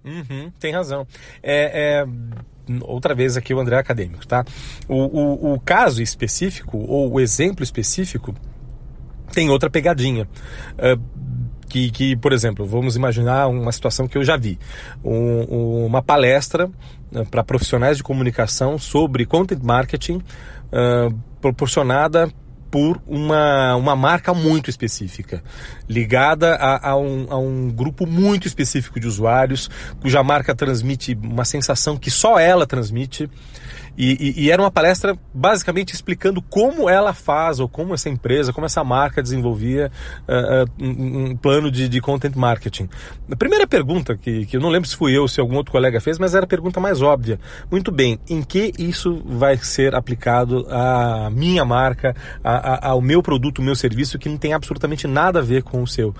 Uhum, 0.04 0.50
tem 0.58 0.72
razão. 0.72 1.06
É, 1.42 2.04
é, 2.04 2.06
outra 2.82 3.14
vez 3.14 3.36
aqui 3.36 3.52
o 3.52 3.60
André 3.60 3.76
acadêmico, 3.76 4.26
tá? 4.26 4.44
O, 4.88 4.94
o, 4.94 5.54
o, 5.54 5.60
caso 5.60 6.02
específico, 6.02 6.78
ou 6.78 7.12
o 7.12 7.20
exemplo 7.20 7.62
específico, 7.62 8.34
tem 9.32 9.50
outra 9.50 9.68
pegadinha. 9.68 10.28
Uh, 10.74 11.27
que, 11.68 11.90
que, 11.90 12.16
por 12.16 12.32
exemplo, 12.32 12.66
vamos 12.66 12.96
imaginar 12.96 13.46
uma 13.48 13.70
situação 13.72 14.08
que 14.08 14.16
eu 14.16 14.24
já 14.24 14.36
vi. 14.36 14.58
Um, 15.04 15.86
uma 15.86 16.02
palestra 16.02 16.70
né, 17.10 17.24
para 17.30 17.44
profissionais 17.44 17.96
de 17.96 18.02
comunicação 18.02 18.78
sobre 18.78 19.26
content 19.26 19.62
marketing 19.62 20.16
uh, 20.16 21.14
proporcionada 21.40 22.30
por 22.70 23.00
uma, 23.06 23.76
uma 23.76 23.96
marca 23.96 24.34
muito 24.34 24.68
específica, 24.68 25.42
ligada 25.88 26.54
a, 26.54 26.90
a, 26.90 26.96
um, 26.96 27.26
a 27.30 27.38
um 27.38 27.70
grupo 27.70 28.06
muito 28.06 28.46
específico 28.46 29.00
de 29.00 29.06
usuários, 29.06 29.70
cuja 30.00 30.22
marca 30.22 30.54
transmite 30.54 31.18
uma 31.22 31.44
sensação 31.44 31.96
que 31.96 32.10
só 32.10 32.38
ela 32.38 32.66
transmite. 32.66 33.30
E, 33.98 34.34
e, 34.38 34.44
e, 34.44 34.50
era 34.52 34.62
uma 34.62 34.70
palestra 34.70 35.18
basicamente 35.34 35.92
explicando 35.92 36.40
como 36.40 36.88
ela 36.88 37.12
faz, 37.12 37.58
ou 37.58 37.68
como 37.68 37.94
essa 37.94 38.08
empresa, 38.08 38.52
como 38.52 38.64
essa 38.64 38.84
marca 38.84 39.20
desenvolvia 39.20 39.90
uh, 40.28 40.64
uh, 40.64 40.84
um, 40.84 41.30
um, 41.30 41.36
plano 41.36 41.68
de, 41.68 41.88
de, 41.88 42.00
content 42.00 42.36
marketing. 42.36 42.88
A 43.28 43.34
primeira 43.34 43.66
pergunta, 43.66 44.16
que, 44.16 44.46
que 44.46 44.56
eu 44.56 44.60
não 44.60 44.68
lembro 44.68 44.88
se 44.88 44.94
fui 44.94 45.16
eu 45.16 45.22
ou 45.22 45.28
se 45.28 45.40
algum 45.40 45.56
outro 45.56 45.72
colega 45.72 46.00
fez, 46.00 46.16
mas 46.16 46.32
era 46.32 46.44
a 46.44 46.48
pergunta 46.48 46.78
mais 46.78 47.02
óbvia. 47.02 47.40
Muito 47.68 47.90
bem, 47.90 48.20
em 48.30 48.40
que 48.40 48.72
isso 48.78 49.20
vai 49.26 49.56
ser 49.56 49.96
aplicado 49.96 50.64
à 50.70 51.28
minha 51.30 51.64
marca, 51.64 52.14
a, 52.44 52.74
a, 52.74 52.90
ao 52.90 53.00
meu 53.00 53.20
produto, 53.20 53.60
ao 53.60 53.64
meu 53.64 53.74
serviço, 53.74 54.16
que 54.16 54.28
não 54.28 54.38
tem 54.38 54.52
absolutamente 54.52 55.08
nada 55.08 55.40
a 55.40 55.42
ver 55.42 55.64
com 55.64 55.82
o 55.82 55.88
seu? 55.88 56.14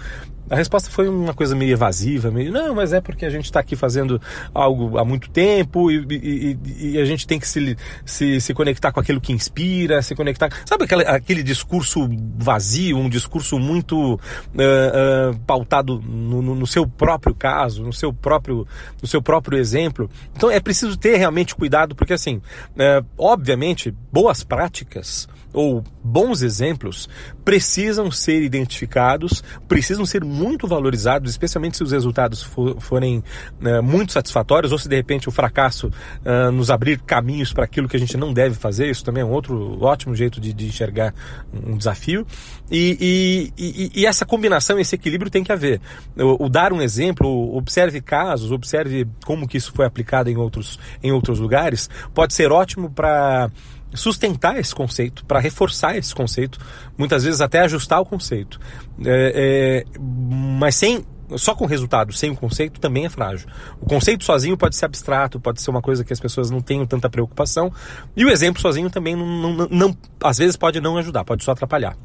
A 0.51 0.57
resposta 0.57 0.91
foi 0.91 1.09
uma 1.09 1.35
coisa 1.35 1.55
meio 1.55 1.73
evasiva, 1.73 2.31
meio, 2.31 2.53
não, 2.53 2.75
mas 2.75 2.93
é 2.93 3.01
porque 3.01 3.27
a 3.27 3.31
gente 3.31 3.45
está 3.45 3.61
aqui 3.61 3.77
fazendo 3.77 4.21
algo 4.55 4.99
há 4.99 5.05
muito 5.05 5.31
tempo 5.31 5.91
e, 5.91 6.07
e, 6.11 6.59
e, 6.93 6.99
a 6.99 7.05
gente 7.05 7.27
tem 7.27 7.39
que 7.39 7.47
se, 7.47 7.77
se, 8.05 8.41
se 8.41 8.55
conectar 8.55 8.93
com 8.93 9.01
aquilo 9.01 9.21
que 9.21 9.33
inspira, 9.33 10.01
se 10.03 10.15
conectar. 10.15 10.51
Sabe 10.65 10.85
aquele, 10.85 11.05
aquele 11.05 11.43
discurso 11.43 12.09
vazio, 12.37 12.97
um 12.97 13.09
discurso 13.09 13.59
muito 13.59 14.15
uh, 14.15 14.19
uh, 14.19 15.39
pautado 15.47 16.01
no, 16.01 16.43
no, 16.43 16.55
no, 16.55 16.67
seu 16.67 16.87
próprio 16.87 17.35
caso, 17.35 17.83
no 17.83 17.93
seu 17.93 18.13
próprio, 18.13 18.67
no 19.03 19.09
seu 19.09 19.21
próprio 19.21 19.59
exemplo? 19.59 20.11
Então 20.35 20.51
é 20.51 20.61
preciso 20.61 20.97
ter 20.97 21.17
realmente 21.17 21.55
cuidado, 21.55 21.95
porque 21.95 22.13
assim, 22.13 22.37
uh, 22.37 23.05
obviamente, 23.17 23.95
boas 24.13 24.43
práticas 24.43 25.29
ou 25.53 25.83
bons 26.03 26.43
exemplos 26.43 27.09
precisam 27.45 28.11
ser 28.11 28.43
identificados, 28.43 29.43
precisam 29.67 30.05
ser 30.05 30.25
muito 30.25 30.67
valorizados, 30.67 31.31
especialmente 31.31 31.77
se 31.77 31.83
os 31.83 31.93
resultados 31.93 32.43
for, 32.43 32.81
forem 32.81 33.23
uh, 33.63 33.83
muito 33.83 34.13
satisfatórios 34.13 34.73
ou 34.73 34.79
se 34.79 34.89
de 34.89 34.97
repente 34.97 35.29
o 35.29 35.33
fracasso 35.33 35.89
uh, 35.89 36.53
nos 36.53 36.71
abrir 36.71 37.01
caminhos 37.01 37.53
para 37.53 37.65
aquilo 37.65 37.89
que 37.89 37.97
a 37.97 38.01
gente 38.01 38.17
não 38.17 38.33
deve 38.33 38.55
fazer. 38.55 38.91
Isso 38.91 39.05
também 39.05 39.23
é 39.23 39.27
um 39.27 39.31
outro 39.31 39.83
ótimo 39.83 40.15
jeito 40.15 40.41
de, 40.41 40.53
de 40.53 40.67
enxergar 40.67 41.15
um 41.53 41.77
desafio. 41.77 42.27
E, 42.71 43.53
e, 43.59 43.63
e, 43.63 44.03
e, 44.03 44.07
essa 44.07 44.27
combinação, 44.27 44.79
esse 44.79 44.95
equilíbrio 44.95 45.31
tem 45.31 45.43
que 45.43 45.51
haver. 45.51 45.81
O, 46.17 46.45
o, 46.45 46.49
dar 46.51 46.73
um 46.73 46.83
exemplo, 46.83 47.57
observe 47.57 48.01
casos, 48.03 48.53
observe 48.53 49.07
como 49.25 49.49
que 49.49 49.57
isso 49.57 49.73
foi 49.75 49.87
aplicado 49.87 50.29
em 50.29 50.37
outros, 50.37 50.79
em 51.03 51.11
outros 51.11 51.39
lugares, 51.39 51.89
pode 52.13 52.35
ser 52.35 52.53
ótimo 52.53 52.91
para 52.91 53.51
sustentar 53.95 54.59
esse 54.59 54.75
conceito, 54.75 55.25
para 55.25 55.39
reforçar 55.39 55.97
esse 55.97 56.15
conceito, 56.15 56.59
muitas 56.97 57.25
vezes 57.25 57.41
até 57.41 57.61
ajustar 57.61 58.01
o 58.01 58.05
conceito. 58.05 58.61
É, 59.05 59.85
é, 59.85 59.99
mas 59.99 60.75
sem 60.75 61.05
só 61.37 61.55
com 61.55 61.67
resultado, 61.67 62.13
sem 62.13 62.31
o 62.31 62.37
conceito, 62.37 62.81
também 62.81 63.05
é 63.05 63.09
frágil. 63.11 63.49
O 63.81 63.87
conceito 63.87 64.25
sozinho 64.25 64.57
pode 64.57 64.77
ser 64.77 64.87
abstrato, 64.87 65.39
pode 65.39 65.61
ser 65.61 65.71
uma 65.71 65.83
coisa 65.83 66.03
que 66.03 66.13
as 66.13 66.21
pessoas 66.21 66.51
não 66.51 66.61
tenham 66.61 66.87
tanta 66.87 67.11
preocupação, 67.11 67.71
e 68.17 68.25
o 68.25 68.31
exemplo 68.31 68.63
sozinho 68.63 68.89
também 68.89 69.15
não, 69.15 69.53
não, 69.53 69.69
não 69.71 69.97
às 70.23 70.39
vezes 70.39 70.57
pode 70.57 70.81
não 70.81 70.97
ajudar, 70.97 71.25
pode 71.25 71.45
só 71.45 71.53
atrapalhar. 71.53 71.97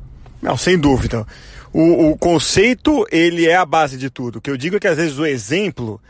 Não, 0.42 0.58
sem 0.58 0.78
dúvida. 0.78 1.26
O, 1.72 2.10
o 2.10 2.18
conceito, 2.18 3.08
ele 3.10 3.48
é 3.48 3.56
a 3.56 3.66
base 3.66 3.98
de 3.98 4.10
tudo. 4.10 4.38
O 4.38 4.42
que 4.42 4.50
eu 4.50 4.58
digo 4.58 4.76
é 4.76 4.80
que 4.80 4.88
às 4.88 4.98
vezes 4.98 5.18
o 5.18 5.26
exemplo, 5.26 6.02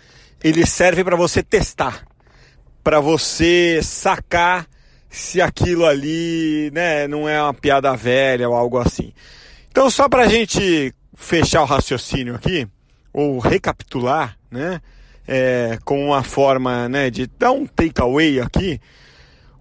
ele 0.43 0.65
serve 0.65 1.03
para 1.03 1.15
você 1.15 1.43
testar, 1.43 2.03
para 2.83 2.99
você 2.99 3.79
sacar 3.83 4.67
se 5.13 5.39
aquilo 5.39 5.85
ali 5.85 6.71
né, 6.73 7.07
não 7.07 7.29
é 7.29 7.39
uma 7.39 7.53
piada 7.53 7.95
velha 7.95 8.49
ou 8.49 8.55
algo 8.55 8.79
assim. 8.79 9.13
Então, 9.69 9.87
só 9.87 10.09
para 10.09 10.23
a 10.23 10.27
gente 10.27 10.91
fechar 11.15 11.61
o 11.61 11.65
raciocínio 11.65 12.33
aqui, 12.33 12.67
ou 13.13 13.37
recapitular, 13.37 14.35
né, 14.49 14.81
é, 15.27 15.77
com 15.85 16.03
uma 16.03 16.23
forma 16.23 16.89
né, 16.89 17.11
de 17.11 17.27
dar 17.37 17.51
um 17.51 17.67
takeaway 17.67 18.39
aqui, 18.39 18.81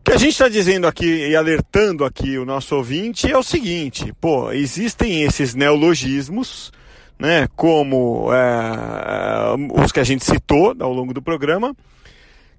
o 0.00 0.04
que 0.04 0.12
a 0.12 0.16
gente 0.16 0.32
está 0.32 0.48
dizendo 0.48 0.86
aqui 0.86 1.28
e 1.28 1.36
alertando 1.36 2.06
aqui 2.06 2.38
o 2.38 2.46
nosso 2.46 2.74
ouvinte 2.74 3.30
é 3.30 3.36
o 3.36 3.42
seguinte: 3.42 4.10
pô, 4.18 4.50
existem 4.52 5.22
esses 5.22 5.54
neologismos, 5.54 6.72
né, 7.18 7.46
como 7.54 8.30
é, 8.32 9.82
os 9.84 9.92
que 9.92 10.00
a 10.00 10.04
gente 10.04 10.24
citou 10.24 10.74
ao 10.80 10.94
longo 10.94 11.12
do 11.12 11.20
programa 11.20 11.76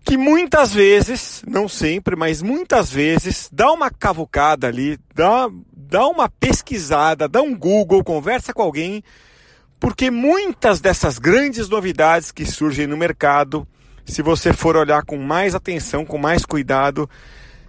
que 0.04 0.18
muitas 0.18 0.74
vezes, 0.74 1.42
não 1.48 1.68
sempre, 1.68 2.16
mas 2.16 2.42
muitas 2.42 2.92
vezes, 2.92 3.50
dá 3.52 3.72
uma 3.72 3.90
cavucada 3.90 4.68
ali, 4.68 5.00
dá, 5.16 5.50
dá 5.72 6.08
uma 6.08 6.30
pesquisada, 6.30 7.28
dá 7.28 7.42
um 7.42 7.58
Google, 7.58 8.04
conversa 8.04 8.54
com 8.54 8.62
alguém, 8.62 9.02
porque 9.80 10.12
muitas 10.12 10.82
dessas 10.82 11.18
grandes 11.18 11.70
novidades 11.70 12.32
que 12.32 12.46
surgem 12.46 12.86
no 12.86 12.98
mercado, 12.98 13.66
se 14.06 14.22
você 14.22 14.52
for 14.52 14.76
olhar 14.76 15.06
com 15.06 15.18
mais 15.18 15.56
atenção, 15.56 16.06
com 16.06 16.18
mais 16.18 16.46
cuidado, 16.46 17.10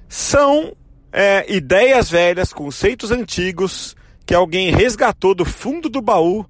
são 0.08 0.76
é, 1.12 1.44
ideias 1.52 2.10
velhas, 2.10 2.52
conceitos 2.52 3.12
antigos 3.12 3.94
que 4.26 4.34
alguém 4.34 4.70
resgatou 4.70 5.34
do 5.34 5.44
fundo 5.44 5.88
do 5.88 6.02
baú 6.02 6.44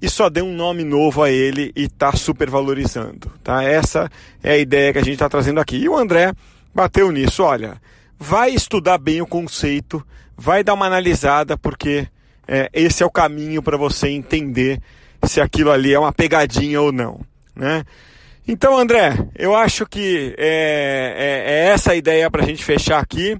e 0.00 0.08
só 0.08 0.28
deu 0.28 0.44
um 0.44 0.54
nome 0.54 0.84
novo 0.84 1.22
a 1.22 1.30
ele 1.30 1.72
e 1.74 1.84
está 1.84 2.12
supervalorizando. 2.12 3.32
Tá? 3.42 3.62
Essa 3.62 4.10
é 4.42 4.52
a 4.52 4.58
ideia 4.58 4.92
que 4.92 4.98
a 4.98 5.02
gente 5.02 5.14
está 5.14 5.28
trazendo 5.28 5.60
aqui. 5.60 5.76
E 5.76 5.88
o 5.88 5.96
André 5.96 6.32
bateu 6.74 7.10
nisso. 7.10 7.42
Olha, 7.42 7.80
vai 8.18 8.50
estudar 8.50 8.98
bem 8.98 9.22
o 9.22 9.26
conceito, 9.26 10.04
vai 10.36 10.62
dar 10.62 10.74
uma 10.74 10.86
analisada, 10.86 11.56
porque 11.56 12.06
é, 12.46 12.68
esse 12.72 13.02
é 13.02 13.06
o 13.06 13.10
caminho 13.10 13.62
para 13.62 13.76
você 13.76 14.08
entender 14.08 14.80
se 15.24 15.40
aquilo 15.40 15.70
ali 15.70 15.92
é 15.92 15.98
uma 15.98 16.12
pegadinha 16.12 16.80
ou 16.80 16.92
não. 16.92 17.20
Né? 17.54 17.84
Então, 18.46 18.76
André, 18.76 19.16
eu 19.34 19.56
acho 19.56 19.86
que 19.86 20.34
é, 20.38 21.14
é, 21.16 21.52
é 21.52 21.68
essa 21.68 21.92
a 21.92 21.96
ideia 21.96 22.30
para 22.30 22.42
a 22.42 22.46
gente 22.46 22.64
fechar 22.64 23.00
aqui. 23.00 23.36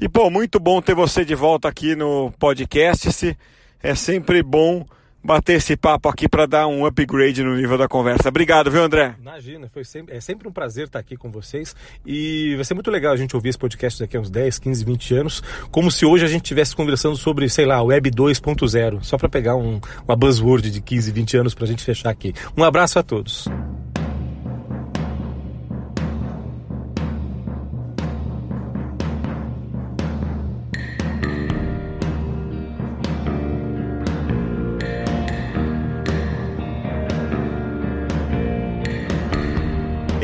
E, 0.00 0.08
pô, 0.08 0.30
muito 0.30 0.58
bom 0.58 0.80
ter 0.80 0.94
você 0.94 1.24
de 1.24 1.34
volta 1.34 1.68
aqui 1.68 1.94
no 1.94 2.32
podcast. 2.38 3.36
É 3.82 3.94
sempre 3.94 4.42
bom 4.42 4.86
bater 5.22 5.54
esse 5.54 5.76
papo 5.76 6.08
aqui 6.08 6.28
para 6.28 6.46
dar 6.46 6.66
um 6.66 6.84
upgrade 6.86 7.42
no 7.42 7.56
nível 7.56 7.76
da 7.76 7.86
conversa. 7.86 8.28
Obrigado, 8.28 8.70
viu, 8.70 8.82
André? 8.82 9.14
Imagina, 9.20 9.68
foi 9.68 9.84
sempre, 9.84 10.16
é 10.16 10.20
sempre 10.20 10.48
um 10.48 10.52
prazer 10.52 10.86
estar 10.86 10.98
aqui 10.98 11.16
com 11.16 11.30
vocês 11.30 11.74
e 12.04 12.54
vai 12.56 12.64
ser 12.64 12.74
muito 12.74 12.90
legal 12.90 13.12
a 13.12 13.16
gente 13.16 13.34
ouvir 13.34 13.50
esse 13.50 13.58
podcast 13.58 14.00
daqui 14.00 14.16
a 14.16 14.20
uns 14.20 14.30
10, 14.30 14.58
15, 14.58 14.84
20 14.84 15.14
anos, 15.14 15.42
como 15.70 15.90
se 15.90 16.04
hoje 16.04 16.24
a 16.24 16.28
gente 16.28 16.44
estivesse 16.44 16.74
conversando 16.74 17.16
sobre, 17.16 17.48
sei 17.48 17.66
lá, 17.66 17.82
Web 17.82 18.10
2.0, 18.10 19.02
só 19.02 19.16
para 19.18 19.28
pegar 19.28 19.56
um, 19.56 19.80
uma 20.06 20.16
buzzword 20.16 20.70
de 20.70 20.80
15, 20.80 21.12
20 21.12 21.36
anos 21.36 21.54
para 21.54 21.64
a 21.64 21.68
gente 21.68 21.82
fechar 21.82 22.10
aqui. 22.10 22.34
Um 22.56 22.64
abraço 22.64 22.98
a 22.98 23.02
todos. 23.02 23.48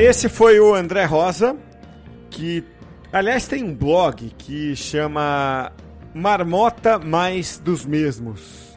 Esse 0.09 0.29
foi 0.29 0.61
o 0.61 0.73
André 0.73 1.05
Rosa, 1.05 1.57
que 2.31 2.63
aliás 3.13 3.49
tem 3.49 3.65
um 3.65 3.75
blog 3.75 4.33
que 4.39 4.77
chama 4.77 5.73
Marmota 6.15 6.97
Mais 6.97 7.59
dos 7.59 7.85
Mesmos, 7.85 8.77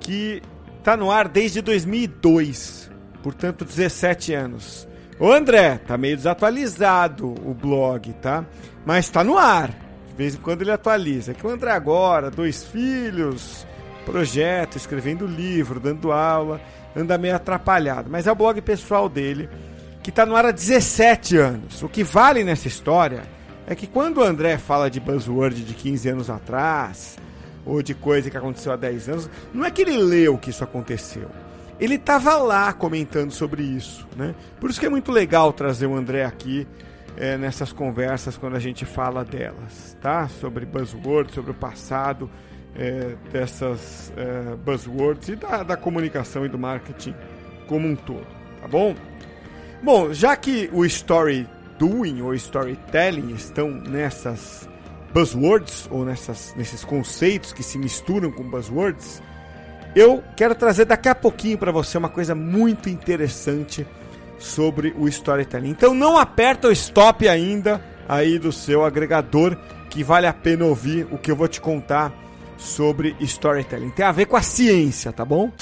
que 0.00 0.42
tá 0.82 0.96
no 0.96 1.12
ar 1.12 1.28
desde 1.28 1.62
2002, 1.62 2.90
portanto 3.22 3.64
17 3.64 4.34
anos. 4.34 4.88
O 5.20 5.30
André, 5.30 5.78
tá 5.78 5.96
meio 5.96 6.16
desatualizado 6.16 7.28
o 7.28 7.54
blog, 7.54 8.12
tá? 8.14 8.44
Mas 8.84 9.08
tá 9.08 9.22
no 9.22 9.38
ar. 9.38 9.68
De 10.08 10.14
vez 10.16 10.34
em 10.34 10.38
quando 10.38 10.62
ele 10.62 10.72
atualiza. 10.72 11.30
É 11.30 11.34
que 11.36 11.46
o 11.46 11.50
André 11.50 11.70
agora, 11.70 12.32
dois 12.32 12.64
filhos, 12.64 13.64
projeto, 14.04 14.76
escrevendo 14.76 15.24
livro, 15.24 15.78
dando 15.78 16.10
aula, 16.10 16.60
anda 16.96 17.16
meio 17.16 17.36
atrapalhado. 17.36 18.10
Mas 18.10 18.26
é 18.26 18.32
o 18.32 18.34
blog 18.34 18.60
pessoal 18.60 19.08
dele 19.08 19.48
que 20.04 20.10
está 20.10 20.26
no 20.26 20.36
ar 20.36 20.44
há 20.44 20.50
17 20.50 21.38
anos. 21.38 21.82
O 21.82 21.88
que 21.88 22.04
vale 22.04 22.44
nessa 22.44 22.68
história 22.68 23.22
é 23.66 23.74
que 23.74 23.86
quando 23.86 24.18
o 24.18 24.22
André 24.22 24.58
fala 24.58 24.90
de 24.90 25.00
buzzword 25.00 25.64
de 25.64 25.72
15 25.72 26.08
anos 26.10 26.28
atrás, 26.28 27.16
ou 27.64 27.82
de 27.82 27.94
coisa 27.94 28.28
que 28.28 28.36
aconteceu 28.36 28.70
há 28.70 28.76
10 28.76 29.08
anos, 29.08 29.30
não 29.52 29.64
é 29.64 29.70
que 29.70 29.80
ele 29.80 29.96
leu 29.96 30.36
que 30.36 30.50
isso 30.50 30.62
aconteceu. 30.62 31.30
Ele 31.80 31.94
estava 31.94 32.36
lá 32.36 32.70
comentando 32.74 33.30
sobre 33.30 33.62
isso. 33.62 34.06
Né? 34.14 34.34
Por 34.60 34.68
isso 34.68 34.78
que 34.78 34.84
é 34.84 34.90
muito 34.90 35.10
legal 35.10 35.54
trazer 35.54 35.86
o 35.86 35.96
André 35.96 36.22
aqui 36.22 36.68
é, 37.16 37.38
nessas 37.38 37.72
conversas 37.72 38.36
quando 38.36 38.56
a 38.56 38.60
gente 38.60 38.84
fala 38.84 39.24
delas, 39.24 39.96
tá? 40.02 40.28
Sobre 40.28 40.66
buzzwords, 40.66 41.34
sobre 41.34 41.52
o 41.52 41.54
passado 41.54 42.28
é, 42.76 43.14
dessas 43.32 44.12
é, 44.18 44.54
buzzwords 44.56 45.30
e 45.30 45.36
da, 45.36 45.62
da 45.62 45.76
comunicação 45.78 46.44
e 46.44 46.48
do 46.48 46.58
marketing 46.58 47.14
como 47.66 47.88
um 47.88 47.96
todo, 47.96 48.26
tá 48.60 48.68
bom? 48.68 48.94
Bom, 49.84 50.14
já 50.14 50.34
que 50.34 50.70
o 50.72 50.82
story 50.86 51.46
doing 51.78 52.22
ou 52.22 52.34
storytelling 52.34 53.34
estão 53.34 53.68
nessas 53.68 54.66
buzzwords 55.12 55.86
ou 55.90 56.06
nessas, 56.06 56.54
nesses 56.56 56.82
conceitos 56.82 57.52
que 57.52 57.62
se 57.62 57.76
misturam 57.76 58.32
com 58.32 58.42
buzzwords, 58.48 59.22
eu 59.94 60.24
quero 60.38 60.54
trazer 60.54 60.86
daqui 60.86 61.06
a 61.06 61.14
pouquinho 61.14 61.58
para 61.58 61.70
você 61.70 61.98
uma 61.98 62.08
coisa 62.08 62.34
muito 62.34 62.88
interessante 62.88 63.86
sobre 64.38 64.94
o 64.98 65.06
storytelling. 65.06 65.68
Então 65.68 65.92
não 65.92 66.16
aperta 66.16 66.68
o 66.68 66.72
stop 66.72 67.28
ainda 67.28 67.78
aí 68.08 68.38
do 68.38 68.52
seu 68.52 68.86
agregador 68.86 69.54
que 69.90 70.02
vale 70.02 70.26
a 70.26 70.32
pena 70.32 70.64
ouvir 70.64 71.06
o 71.10 71.18
que 71.18 71.30
eu 71.30 71.36
vou 71.36 71.46
te 71.46 71.60
contar 71.60 72.10
sobre 72.56 73.14
storytelling. 73.20 73.90
Tem 73.90 74.06
a 74.06 74.12
ver 74.12 74.24
com 74.24 74.36
a 74.36 74.42
ciência, 74.42 75.12
tá 75.12 75.26
bom? 75.26 75.52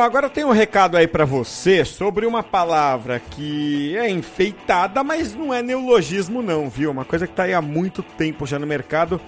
Bom, 0.00 0.04
agora 0.04 0.30
tenho 0.30 0.48
um 0.48 0.52
recado 0.52 0.96
aí 0.96 1.06
para 1.06 1.26
você 1.26 1.84
sobre 1.84 2.24
uma 2.24 2.42
palavra 2.42 3.20
que 3.20 3.94
é 3.98 4.08
enfeitada, 4.08 5.04
mas 5.04 5.34
não 5.34 5.52
é 5.52 5.60
neologismo 5.60 6.40
não, 6.40 6.70
viu? 6.70 6.90
Uma 6.90 7.04
coisa 7.04 7.26
que 7.26 7.34
tá 7.34 7.42
aí 7.42 7.52
há 7.52 7.60
muito 7.60 8.02
tempo 8.02 8.46
já 8.46 8.58
no 8.58 8.66
mercado, 8.66 9.20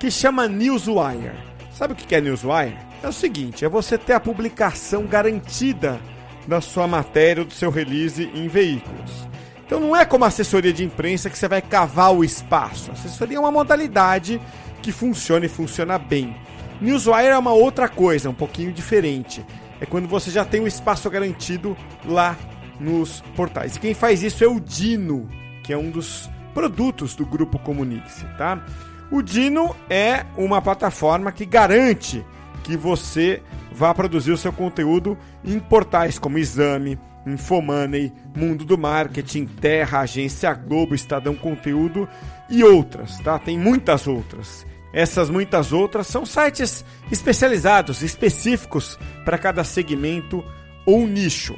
que 0.00 0.10
chama 0.10 0.48
Newswire. 0.48 1.30
Sabe 1.72 1.92
o 1.92 1.96
que 1.96 2.12
é 2.12 2.20
Newswire? 2.20 2.76
É 3.00 3.06
o 3.06 3.12
seguinte, 3.12 3.64
é 3.64 3.68
você 3.68 3.96
ter 3.96 4.14
a 4.14 4.18
publicação 4.18 5.06
garantida 5.06 6.00
da 6.44 6.60
sua 6.60 6.88
matéria 6.88 7.44
do 7.44 7.54
seu 7.54 7.70
release 7.70 8.28
em 8.34 8.48
veículos. 8.48 9.28
Então 9.64 9.78
não 9.78 9.94
é 9.94 10.04
como 10.04 10.24
assessoria 10.24 10.72
de 10.72 10.82
imprensa 10.82 11.30
que 11.30 11.38
você 11.38 11.46
vai 11.46 11.62
cavar 11.62 12.12
o 12.12 12.24
espaço. 12.24 12.90
A 12.90 12.94
assessoria 12.94 13.36
é 13.36 13.40
uma 13.40 13.52
modalidade 13.52 14.40
que 14.82 14.90
funciona 14.90 15.46
e 15.46 15.48
funciona 15.48 16.00
bem. 16.00 16.34
Newswire 16.80 17.28
é 17.28 17.38
uma 17.38 17.52
outra 17.52 17.88
coisa, 17.88 18.28
um 18.28 18.34
pouquinho 18.34 18.72
diferente 18.72 19.46
é 19.80 19.86
quando 19.86 20.06
você 20.06 20.30
já 20.30 20.44
tem 20.44 20.60
o 20.60 20.66
espaço 20.66 21.08
garantido 21.10 21.76
lá 22.04 22.36
nos 22.78 23.20
portais. 23.34 23.78
Quem 23.78 23.94
faz 23.94 24.22
isso 24.22 24.44
é 24.44 24.48
o 24.48 24.60
Dino, 24.60 25.28
que 25.62 25.72
é 25.72 25.76
um 25.76 25.90
dos 25.90 26.30
produtos 26.54 27.14
do 27.14 27.24
grupo 27.24 27.58
Comunique-se, 27.58 28.24
tá? 28.36 28.64
O 29.10 29.22
Dino 29.22 29.74
é 29.88 30.24
uma 30.36 30.62
plataforma 30.62 31.32
que 31.32 31.44
garante 31.44 32.24
que 32.62 32.76
você 32.76 33.42
vá 33.72 33.94
produzir 33.94 34.32
o 34.32 34.36
seu 34.36 34.52
conteúdo 34.52 35.16
em 35.44 35.58
portais 35.58 36.18
como 36.18 36.38
Exame, 36.38 36.98
Infomoney, 37.26 38.12
Mundo 38.36 38.64
do 38.64 38.78
Marketing, 38.78 39.46
Terra, 39.46 40.00
Agência 40.00 40.52
Globo, 40.54 40.94
Estadão 40.94 41.34
Conteúdo 41.34 42.08
e 42.48 42.62
outras, 42.64 43.18
tá? 43.20 43.38
Tem 43.38 43.58
muitas 43.58 44.06
outras. 44.06 44.66
Essas 44.92 45.30
muitas 45.30 45.72
outras 45.72 46.06
são 46.06 46.26
sites 46.26 46.84
especializados, 47.10 48.02
específicos 48.02 48.98
para 49.24 49.38
cada 49.38 49.62
segmento 49.62 50.44
ou 50.84 51.06
nicho. 51.06 51.56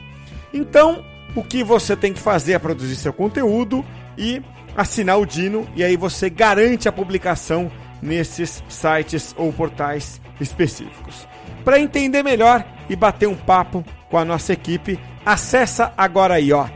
Então, 0.52 1.04
o 1.34 1.42
que 1.42 1.64
você 1.64 1.96
tem 1.96 2.12
que 2.12 2.20
fazer 2.20 2.52
é 2.52 2.58
produzir 2.58 2.96
seu 2.96 3.12
conteúdo 3.12 3.84
e 4.18 4.42
assinar 4.76 5.18
o 5.18 5.26
Dino, 5.26 5.66
e 5.74 5.82
aí 5.82 5.96
você 5.96 6.28
garante 6.28 6.88
a 6.88 6.92
publicação 6.92 7.70
nesses 8.00 8.62
sites 8.68 9.34
ou 9.38 9.52
portais 9.52 10.20
específicos. 10.40 11.26
Para 11.64 11.80
entender 11.80 12.22
melhor 12.22 12.64
e 12.88 12.96
bater 12.96 13.28
um 13.28 13.36
papo 13.36 13.84
com 14.10 14.18
a 14.18 14.24
nossa 14.24 14.52
equipe, 14.52 14.98
acessa 15.24 15.92
agora 15.96 16.34
aí, 16.34 16.52
ó, 16.52 16.66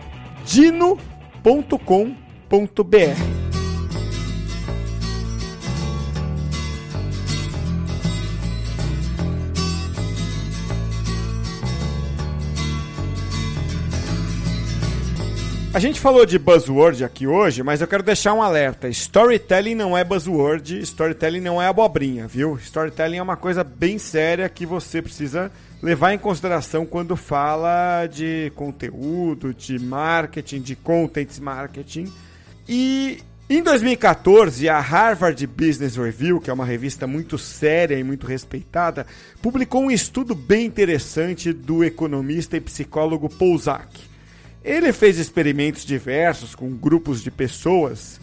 dino.com.br. 0.44 1.46
A 15.76 15.78
gente 15.78 16.00
falou 16.00 16.24
de 16.24 16.38
buzzword 16.38 17.04
aqui 17.04 17.26
hoje, 17.26 17.62
mas 17.62 17.82
eu 17.82 17.86
quero 17.86 18.02
deixar 18.02 18.32
um 18.32 18.40
alerta. 18.40 18.88
Storytelling 18.88 19.74
não 19.74 19.94
é 19.94 20.02
buzzword, 20.02 20.80
storytelling 20.80 21.42
não 21.42 21.60
é 21.60 21.66
abobrinha, 21.66 22.26
viu? 22.26 22.56
Storytelling 22.56 23.18
é 23.18 23.22
uma 23.22 23.36
coisa 23.36 23.62
bem 23.62 23.98
séria 23.98 24.48
que 24.48 24.64
você 24.64 25.02
precisa 25.02 25.52
levar 25.82 26.14
em 26.14 26.18
consideração 26.18 26.86
quando 26.86 27.14
fala 27.14 28.06
de 28.06 28.50
conteúdo, 28.56 29.52
de 29.52 29.78
marketing, 29.78 30.62
de 30.62 30.74
content 30.74 31.38
marketing. 31.40 32.10
E 32.66 33.18
em 33.46 33.62
2014, 33.62 34.70
a 34.70 34.80
Harvard 34.80 35.46
Business 35.46 35.94
Review, 35.96 36.40
que 36.40 36.48
é 36.48 36.54
uma 36.54 36.64
revista 36.64 37.06
muito 37.06 37.36
séria 37.36 37.98
e 37.98 38.02
muito 38.02 38.26
respeitada, 38.26 39.06
publicou 39.42 39.82
um 39.82 39.90
estudo 39.90 40.34
bem 40.34 40.64
interessante 40.64 41.52
do 41.52 41.84
economista 41.84 42.56
e 42.56 42.62
psicólogo 42.62 43.28
Paul 43.28 43.58
Zak. 43.58 44.15
Ele 44.66 44.92
fez 44.92 45.16
experimentos 45.16 45.84
diversos 45.84 46.56
com 46.56 46.68
grupos 46.70 47.22
de 47.22 47.30
pessoas 47.30 48.20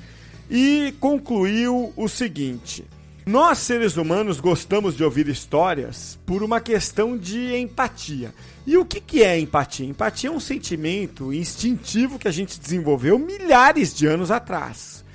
e 0.51 0.93
concluiu 0.99 1.93
o 1.95 2.09
seguinte: 2.09 2.83
nós 3.25 3.59
seres 3.59 3.95
humanos 3.95 4.41
gostamos 4.41 4.97
de 4.97 5.05
ouvir 5.05 5.29
histórias 5.29 6.19
por 6.25 6.43
uma 6.43 6.59
questão 6.59 7.17
de 7.17 7.55
empatia. 7.55 8.33
E 8.67 8.75
o 8.75 8.83
que, 8.83 9.23
é 9.23 9.39
empatia? 9.39 9.85
Empatia 9.85 10.29
é 10.29 10.33
um 10.33 10.39
sentimento 10.39 11.31
instintivo 11.31 12.19
que 12.19 12.27
a 12.27 12.31
gente 12.31 12.59
desenvolveu 12.59 13.17
milhares 13.17 13.93
de 13.93 14.05
anos 14.05 14.29
atrás. 14.29 15.05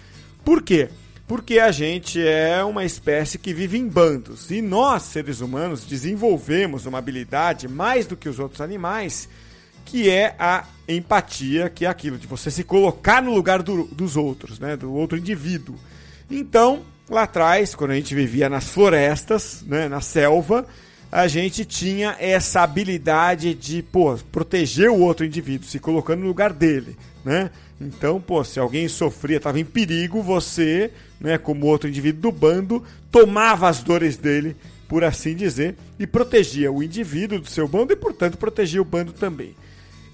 Por 0.43 0.63
quê? 0.63 0.89
Porque 1.27 1.59
a 1.59 1.71
gente 1.71 2.27
é 2.27 2.65
uma 2.65 2.87
espécie 2.87 3.37
que 3.37 3.53
vive 3.53 3.77
em 3.77 3.87
bandos 3.87 4.51
e 4.51 4.63
nós, 4.63 5.03
seres 5.03 5.43
humanos, 5.43 5.85
desenvolvemos 5.85 6.87
uma 6.87 6.97
habilidade 6.97 7.69
mais 7.69 8.07
do 8.07 8.17
que 8.17 8.31
os 8.31 8.39
outros 8.39 8.63
animais 8.63 9.29
que 9.89 10.11
é 10.11 10.35
a 10.39 10.67
empatia, 10.87 11.71
que 11.71 11.87
é 11.87 11.89
aquilo 11.89 12.19
de 12.19 12.27
você 12.27 12.51
se 12.51 12.63
colocar 12.63 13.23
no 13.23 13.33
lugar 13.35 13.63
do, 13.63 13.85
dos 13.85 14.19
outros, 14.19 14.59
né, 14.59 14.77
do 14.77 14.93
outro 14.93 15.17
indivíduo. 15.17 15.77
Então, 16.31 16.83
lá 17.09 17.23
atrás, 17.23 17.75
quando 17.75 17.93
a 17.93 17.95
gente 17.95 18.15
vivia 18.15 18.51
nas 18.51 18.69
florestas, 18.69 19.65
né, 19.67 19.89
na 19.89 20.03
selva, 20.03 20.67
a 21.11 21.27
gente 21.27 21.65
tinha 21.65 22.15
essa 22.21 22.61
habilidade 22.61 23.55
de, 23.55 23.83
pô, 23.83 24.15
proteger 24.31 24.91
o 24.91 25.01
outro 25.01 25.25
indivíduo, 25.25 25.67
se 25.67 25.79
colocando 25.79 26.21
no 26.21 26.27
lugar 26.27 26.53
dele, 26.53 26.95
né? 27.25 27.51
Então, 27.81 28.21
pô, 28.21 28.45
se 28.45 28.61
alguém 28.61 28.89
sofria, 28.89 29.39
estava 29.39 29.59
em 29.59 29.65
perigo, 29.65 30.21
você, 30.21 30.91
né, 31.19 31.39
como 31.39 31.65
outro 31.65 31.89
indivíduo 31.89 32.31
do 32.31 32.33
bando, 32.33 32.85
tomava 33.11 33.71
as 33.71 33.83
dores 33.83 34.19
dele, 34.19 34.55
por 34.87 35.03
assim 35.03 35.35
dizer, 35.35 35.77
e 35.99 36.07
protegia 36.07 36.71
o 36.71 36.83
indivíduo 36.83 37.41
do 37.41 37.49
seu 37.49 37.67
bando 37.67 37.95
e, 37.95 37.97
portanto, 37.97 38.37
protegia 38.37 38.83
o 38.83 38.85
bando 38.85 39.15
também. 39.15 39.55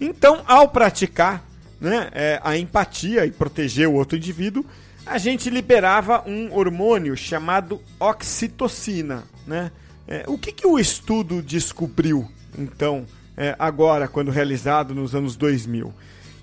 Então, 0.00 0.42
ao 0.46 0.68
praticar 0.68 1.44
né, 1.80 2.08
é, 2.12 2.40
a 2.42 2.56
empatia 2.56 3.26
e 3.26 3.30
proteger 3.30 3.88
o 3.88 3.94
outro 3.94 4.16
indivíduo, 4.16 4.64
a 5.06 5.18
gente 5.18 5.50
liberava 5.50 6.22
um 6.26 6.54
hormônio 6.54 7.16
chamado 7.16 7.80
oxitocina, 8.00 9.24
né? 9.46 9.70
É, 10.06 10.24
o 10.26 10.36
que, 10.36 10.52
que 10.52 10.66
o 10.66 10.78
estudo 10.78 11.40
descobriu, 11.40 12.30
então, 12.58 13.06
é, 13.36 13.54
agora, 13.58 14.06
quando 14.06 14.30
realizado 14.30 14.94
nos 14.94 15.14
anos 15.14 15.36
2000? 15.36 15.92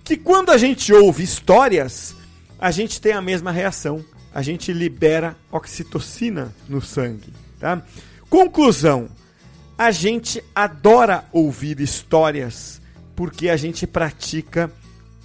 Que 0.04 0.18
quando 0.18 0.52
a 0.52 0.58
gente 0.58 0.92
ouve 0.92 1.24
histórias, 1.24 2.16
a 2.60 2.72
gente 2.72 3.00
tem 3.00 3.14
a 3.14 3.22
mesma 3.22 3.52
reação. 3.52 4.04
A 4.34 4.42
gente 4.42 4.74
libera 4.74 5.36
oxitocina 5.52 6.54
no 6.68 6.82
sangue. 6.82 7.34
Tá? 7.60 7.82
Conclusão: 8.30 9.10
a 9.78 9.92
gente 9.92 10.44
adora 10.54 11.26
ouvir 11.32 11.80
histórias 11.80 12.81
porque 13.16 13.50
a 13.50 13.58
gente 13.58 13.86
pratica 13.86 14.72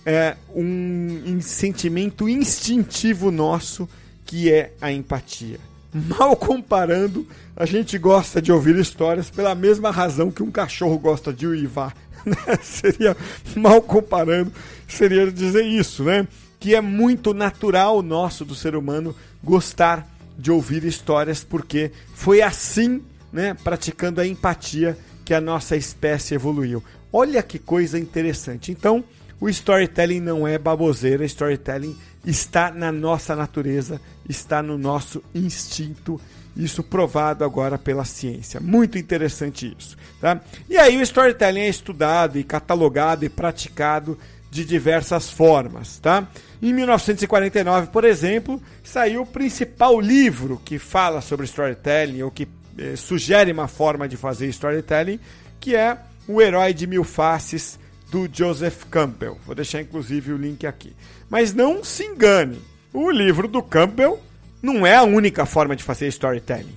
é, 0.04 0.36
um 0.54 1.40
sentimento 1.40 2.28
instintivo 2.28 3.30
nosso 3.30 3.88
que 4.24 4.52
é 4.52 4.72
a 4.80 4.92
empatia. 4.92 5.58
Mal 5.92 6.36
comparando, 6.36 7.26
a 7.56 7.64
gente 7.64 7.96
gosta 7.96 8.42
de 8.42 8.52
ouvir 8.52 8.76
histórias 8.76 9.30
pela 9.30 9.54
mesma 9.54 9.90
razão 9.90 10.30
que 10.30 10.42
um 10.42 10.50
cachorro 10.50 10.98
gosta 10.98 11.32
de 11.32 11.46
uivar. 11.46 11.94
Né? 12.26 12.58
seria, 12.60 13.16
mal 13.54 13.80
comparando, 13.80 14.52
seria 14.88 15.30
dizer 15.30 15.62
isso, 15.62 16.02
né? 16.02 16.26
Que 16.58 16.74
é 16.74 16.80
muito 16.80 17.32
natural 17.32 18.02
nosso 18.02 18.44
do 18.44 18.52
ser 18.52 18.74
humano 18.74 19.14
gostar 19.44 20.04
de 20.36 20.50
ouvir 20.50 20.82
histórias, 20.82 21.44
porque 21.44 21.92
foi 22.14 22.42
assim, 22.42 23.00
né, 23.32 23.54
praticando 23.54 24.20
a 24.20 24.26
empatia, 24.26 24.98
que 25.24 25.32
a 25.32 25.40
nossa 25.40 25.76
espécie 25.76 26.34
evoluiu. 26.34 26.82
Olha 27.18 27.42
que 27.42 27.58
coisa 27.58 27.98
interessante. 27.98 28.70
Então, 28.70 29.02
o 29.40 29.48
storytelling 29.48 30.20
não 30.20 30.46
é 30.46 30.58
baboseira, 30.58 31.24
storytelling 31.24 31.96
está 32.26 32.70
na 32.70 32.92
nossa 32.92 33.34
natureza, 33.34 33.98
está 34.28 34.62
no 34.62 34.76
nosso 34.76 35.24
instinto, 35.34 36.20
isso 36.54 36.82
provado 36.82 37.42
agora 37.42 37.78
pela 37.78 38.04
ciência. 38.04 38.60
Muito 38.60 38.98
interessante 38.98 39.74
isso. 39.78 39.96
Tá? 40.20 40.42
E 40.68 40.76
aí 40.76 40.98
o 40.98 41.00
storytelling 41.00 41.60
é 41.60 41.68
estudado 41.70 42.38
e 42.38 42.44
catalogado 42.44 43.24
e 43.24 43.30
praticado 43.30 44.18
de 44.50 44.62
diversas 44.62 45.30
formas. 45.30 45.98
Tá? 45.98 46.28
Em 46.60 46.70
1949, 46.70 47.86
por 47.86 48.04
exemplo, 48.04 48.62
saiu 48.84 49.22
o 49.22 49.26
principal 49.26 49.98
livro 49.98 50.60
que 50.62 50.78
fala 50.78 51.22
sobre 51.22 51.46
storytelling 51.46 52.20
ou 52.20 52.30
que 52.30 52.46
eh, 52.76 52.94
sugere 52.94 53.52
uma 53.52 53.68
forma 53.68 54.06
de 54.06 54.18
fazer 54.18 54.48
storytelling, 54.48 55.18
que 55.58 55.74
é 55.74 55.96
O 56.26 56.40
Herói 56.40 56.74
de 56.74 56.86
Mil 56.86 57.04
Faces, 57.04 57.78
do 58.10 58.28
Joseph 58.32 58.84
Campbell. 58.90 59.38
Vou 59.44 59.54
deixar 59.54 59.80
inclusive 59.80 60.32
o 60.32 60.36
link 60.36 60.66
aqui. 60.66 60.94
Mas 61.28 61.52
não 61.52 61.82
se 61.82 62.04
engane, 62.04 62.60
o 62.92 63.10
livro 63.10 63.48
do 63.48 63.62
Campbell 63.62 64.20
não 64.62 64.86
é 64.86 64.96
a 64.96 65.02
única 65.02 65.44
forma 65.44 65.76
de 65.76 65.82
fazer 65.82 66.06
storytelling. 66.08 66.76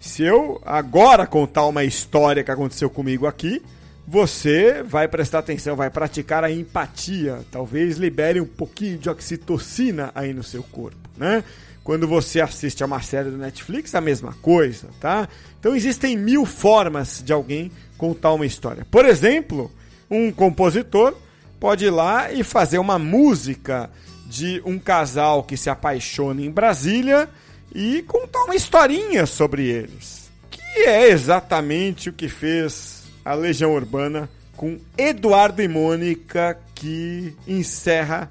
Se 0.00 0.22
eu 0.22 0.60
agora 0.64 1.26
contar 1.26 1.66
uma 1.66 1.84
história 1.84 2.42
que 2.42 2.50
aconteceu 2.50 2.88
comigo 2.88 3.26
aqui, 3.26 3.62
você 4.06 4.82
vai 4.82 5.06
prestar 5.06 5.40
atenção, 5.40 5.76
vai 5.76 5.90
praticar 5.90 6.42
a 6.42 6.50
empatia, 6.50 7.40
talvez 7.50 7.98
libere 7.98 8.40
um 8.40 8.46
pouquinho 8.46 8.98
de 8.98 9.08
oxitocina 9.08 10.10
aí 10.14 10.32
no 10.32 10.42
seu 10.42 10.62
corpo, 10.62 11.08
né? 11.16 11.44
Quando 11.90 12.06
você 12.06 12.40
assiste 12.40 12.84
a 12.84 12.86
uma 12.86 13.02
série 13.02 13.30
do 13.30 13.36
Netflix, 13.36 13.96
a 13.96 14.00
mesma 14.00 14.32
coisa, 14.40 14.86
tá? 15.00 15.28
Então 15.58 15.74
existem 15.74 16.16
mil 16.16 16.46
formas 16.46 17.20
de 17.20 17.32
alguém 17.32 17.68
contar 17.98 18.32
uma 18.32 18.46
história. 18.46 18.86
Por 18.88 19.04
exemplo, 19.04 19.68
um 20.08 20.30
compositor 20.30 21.16
pode 21.58 21.86
ir 21.86 21.90
lá 21.90 22.32
e 22.32 22.44
fazer 22.44 22.78
uma 22.78 22.96
música 22.96 23.90
de 24.26 24.62
um 24.64 24.78
casal 24.78 25.42
que 25.42 25.56
se 25.56 25.68
apaixona 25.68 26.42
em 26.42 26.48
Brasília 26.52 27.28
e 27.74 28.02
contar 28.02 28.44
uma 28.44 28.54
historinha 28.54 29.26
sobre 29.26 29.66
eles. 29.66 30.30
Que 30.48 30.84
é 30.84 31.08
exatamente 31.08 32.08
o 32.08 32.12
que 32.12 32.28
fez 32.28 33.02
a 33.24 33.34
Legião 33.34 33.74
Urbana 33.74 34.30
com 34.56 34.78
Eduardo 34.96 35.60
e 35.60 35.66
Mônica, 35.66 36.56
que 36.72 37.34
encerra 37.48 38.30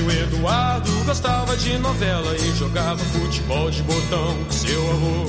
E 0.00 0.02
o 0.02 0.10
Eduardo 0.10 0.90
gostava 1.04 1.54
de 1.58 1.76
novela 1.76 2.34
e 2.34 2.56
jogava 2.56 2.96
futebol 2.96 3.70
de 3.70 3.82
botão 3.82 4.44
com 4.44 4.50
seu 4.50 4.90
avô. 4.92 5.26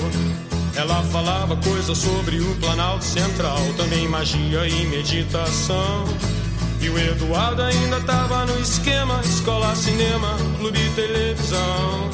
Ela 0.76 1.04
falava 1.12 1.58
coisas 1.58 1.98
sobre 1.98 2.40
o 2.40 2.56
Planalto 2.56 3.04
Central, 3.04 3.60
também 3.76 4.08
magia 4.08 4.66
e 4.66 4.86
meditação. 4.86 6.06
E 6.80 6.90
o 6.90 6.98
Eduardo 6.98 7.64
ainda 7.64 8.00
tava 8.00 8.46
no 8.46 8.58
esquema: 8.62 9.20
escola, 9.26 9.76
cinema, 9.76 10.38
clube 10.58 10.80
televisão. 10.96 12.10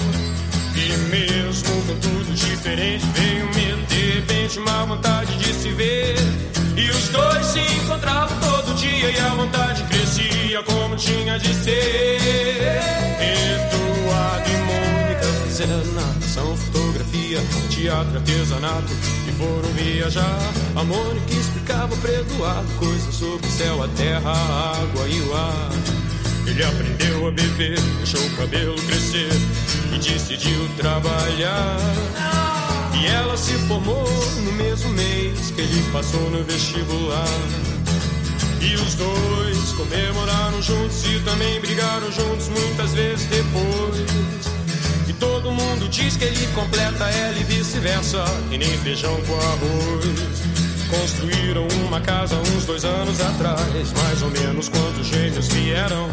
E 0.75 0.97
mesmo 1.11 1.81
com 1.83 1.99
tudo 1.99 2.33
diferente, 2.33 3.05
veio 3.13 3.45
medo, 3.53 3.85
de 3.87 4.11
repente, 4.15 4.57
uma 4.57 4.83
vontade 4.83 5.37
de 5.37 5.53
se 5.53 5.69
ver. 5.73 6.15
E 6.75 6.89
os 6.89 7.09
dois 7.09 7.45
se 7.45 7.59
encontravam 7.59 8.35
todo 8.39 8.73
dia 8.73 9.11
e 9.11 9.19
a 9.19 9.29
vontade 9.35 9.83
crescia 9.83 9.96
como 10.63 10.95
tinha 10.95 11.37
de 11.37 11.53
ser. 11.53 12.17
Eduardo 13.19 14.49
e 14.49 14.57
Mônica 14.57 15.25
fizeram 15.45 15.85
natação, 15.93 16.57
fotografia 16.57 17.39
teatro, 17.69 18.17
artesanato 18.17 18.93
e 19.27 19.31
foram 19.33 19.69
viajar. 19.73 20.39
A 20.75 20.83
Mônica 20.83 21.31
explicava 21.31 21.95
para 21.97 22.13
Eduardo 22.13 22.67
coisas 22.79 23.13
sobre 23.13 23.47
o 23.47 23.51
céu, 23.51 23.83
a 23.83 23.87
terra, 23.89 24.31
a 24.31 24.81
água 24.81 25.07
e 25.07 25.21
o 25.21 25.35
ar. 25.35 25.71
Ele 26.47 26.63
aprendeu 26.63 27.27
a 27.27 27.31
beber, 27.31 27.79
deixou 27.97 28.21
o 28.21 28.35
cabelo 28.37 28.75
crescer 28.83 29.29
e 29.93 29.99
decidiu 29.99 30.67
trabalhar. 30.77 31.77
E 32.99 33.05
ela 33.05 33.37
se 33.37 33.53
formou 33.67 34.09
no 34.43 34.51
mesmo 34.53 34.89
mês 34.91 35.51
que 35.51 35.61
ele 35.61 35.91
passou 35.91 36.29
no 36.31 36.43
vestibular. 36.43 37.27
E 38.59 38.75
os 38.75 38.95
dois 38.95 39.71
comemoraram 39.73 40.61
juntos 40.61 41.03
e 41.05 41.19
também 41.19 41.59
brigaram 41.61 42.11
juntos 42.11 42.49
muitas 42.49 42.93
vezes 42.93 43.25
depois. 43.27 44.47
E 45.07 45.13
todo 45.13 45.51
mundo 45.51 45.87
diz 45.89 46.17
que 46.17 46.25
ele 46.25 46.47
completa 46.47 47.05
ela 47.05 47.37
e 47.37 47.43
vice-versa, 47.43 48.23
e 48.51 48.57
nem 48.57 48.77
feijão 48.79 49.15
com 49.21 49.33
arroz. 49.35 50.57
Construíram 50.89 51.67
uma 51.85 52.01
casa 52.01 52.35
uns 52.35 52.65
dois 52.65 52.83
anos 52.83 53.19
atrás, 53.21 53.93
mais 53.93 54.21
ou 54.21 54.31
menos 54.31 54.69
quando 54.69 55.01
os 55.01 55.07
gêmeos 55.07 55.47
vieram. 55.49 56.09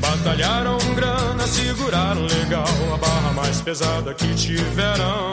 Batalharam 0.00 0.78
grana, 0.94 1.46
seguraram 1.46 2.22
legal 2.22 2.64
a 2.94 2.96
barra 2.96 3.32
mais 3.32 3.60
pesada 3.60 4.14
que 4.14 4.34
tiveram. 4.34 5.32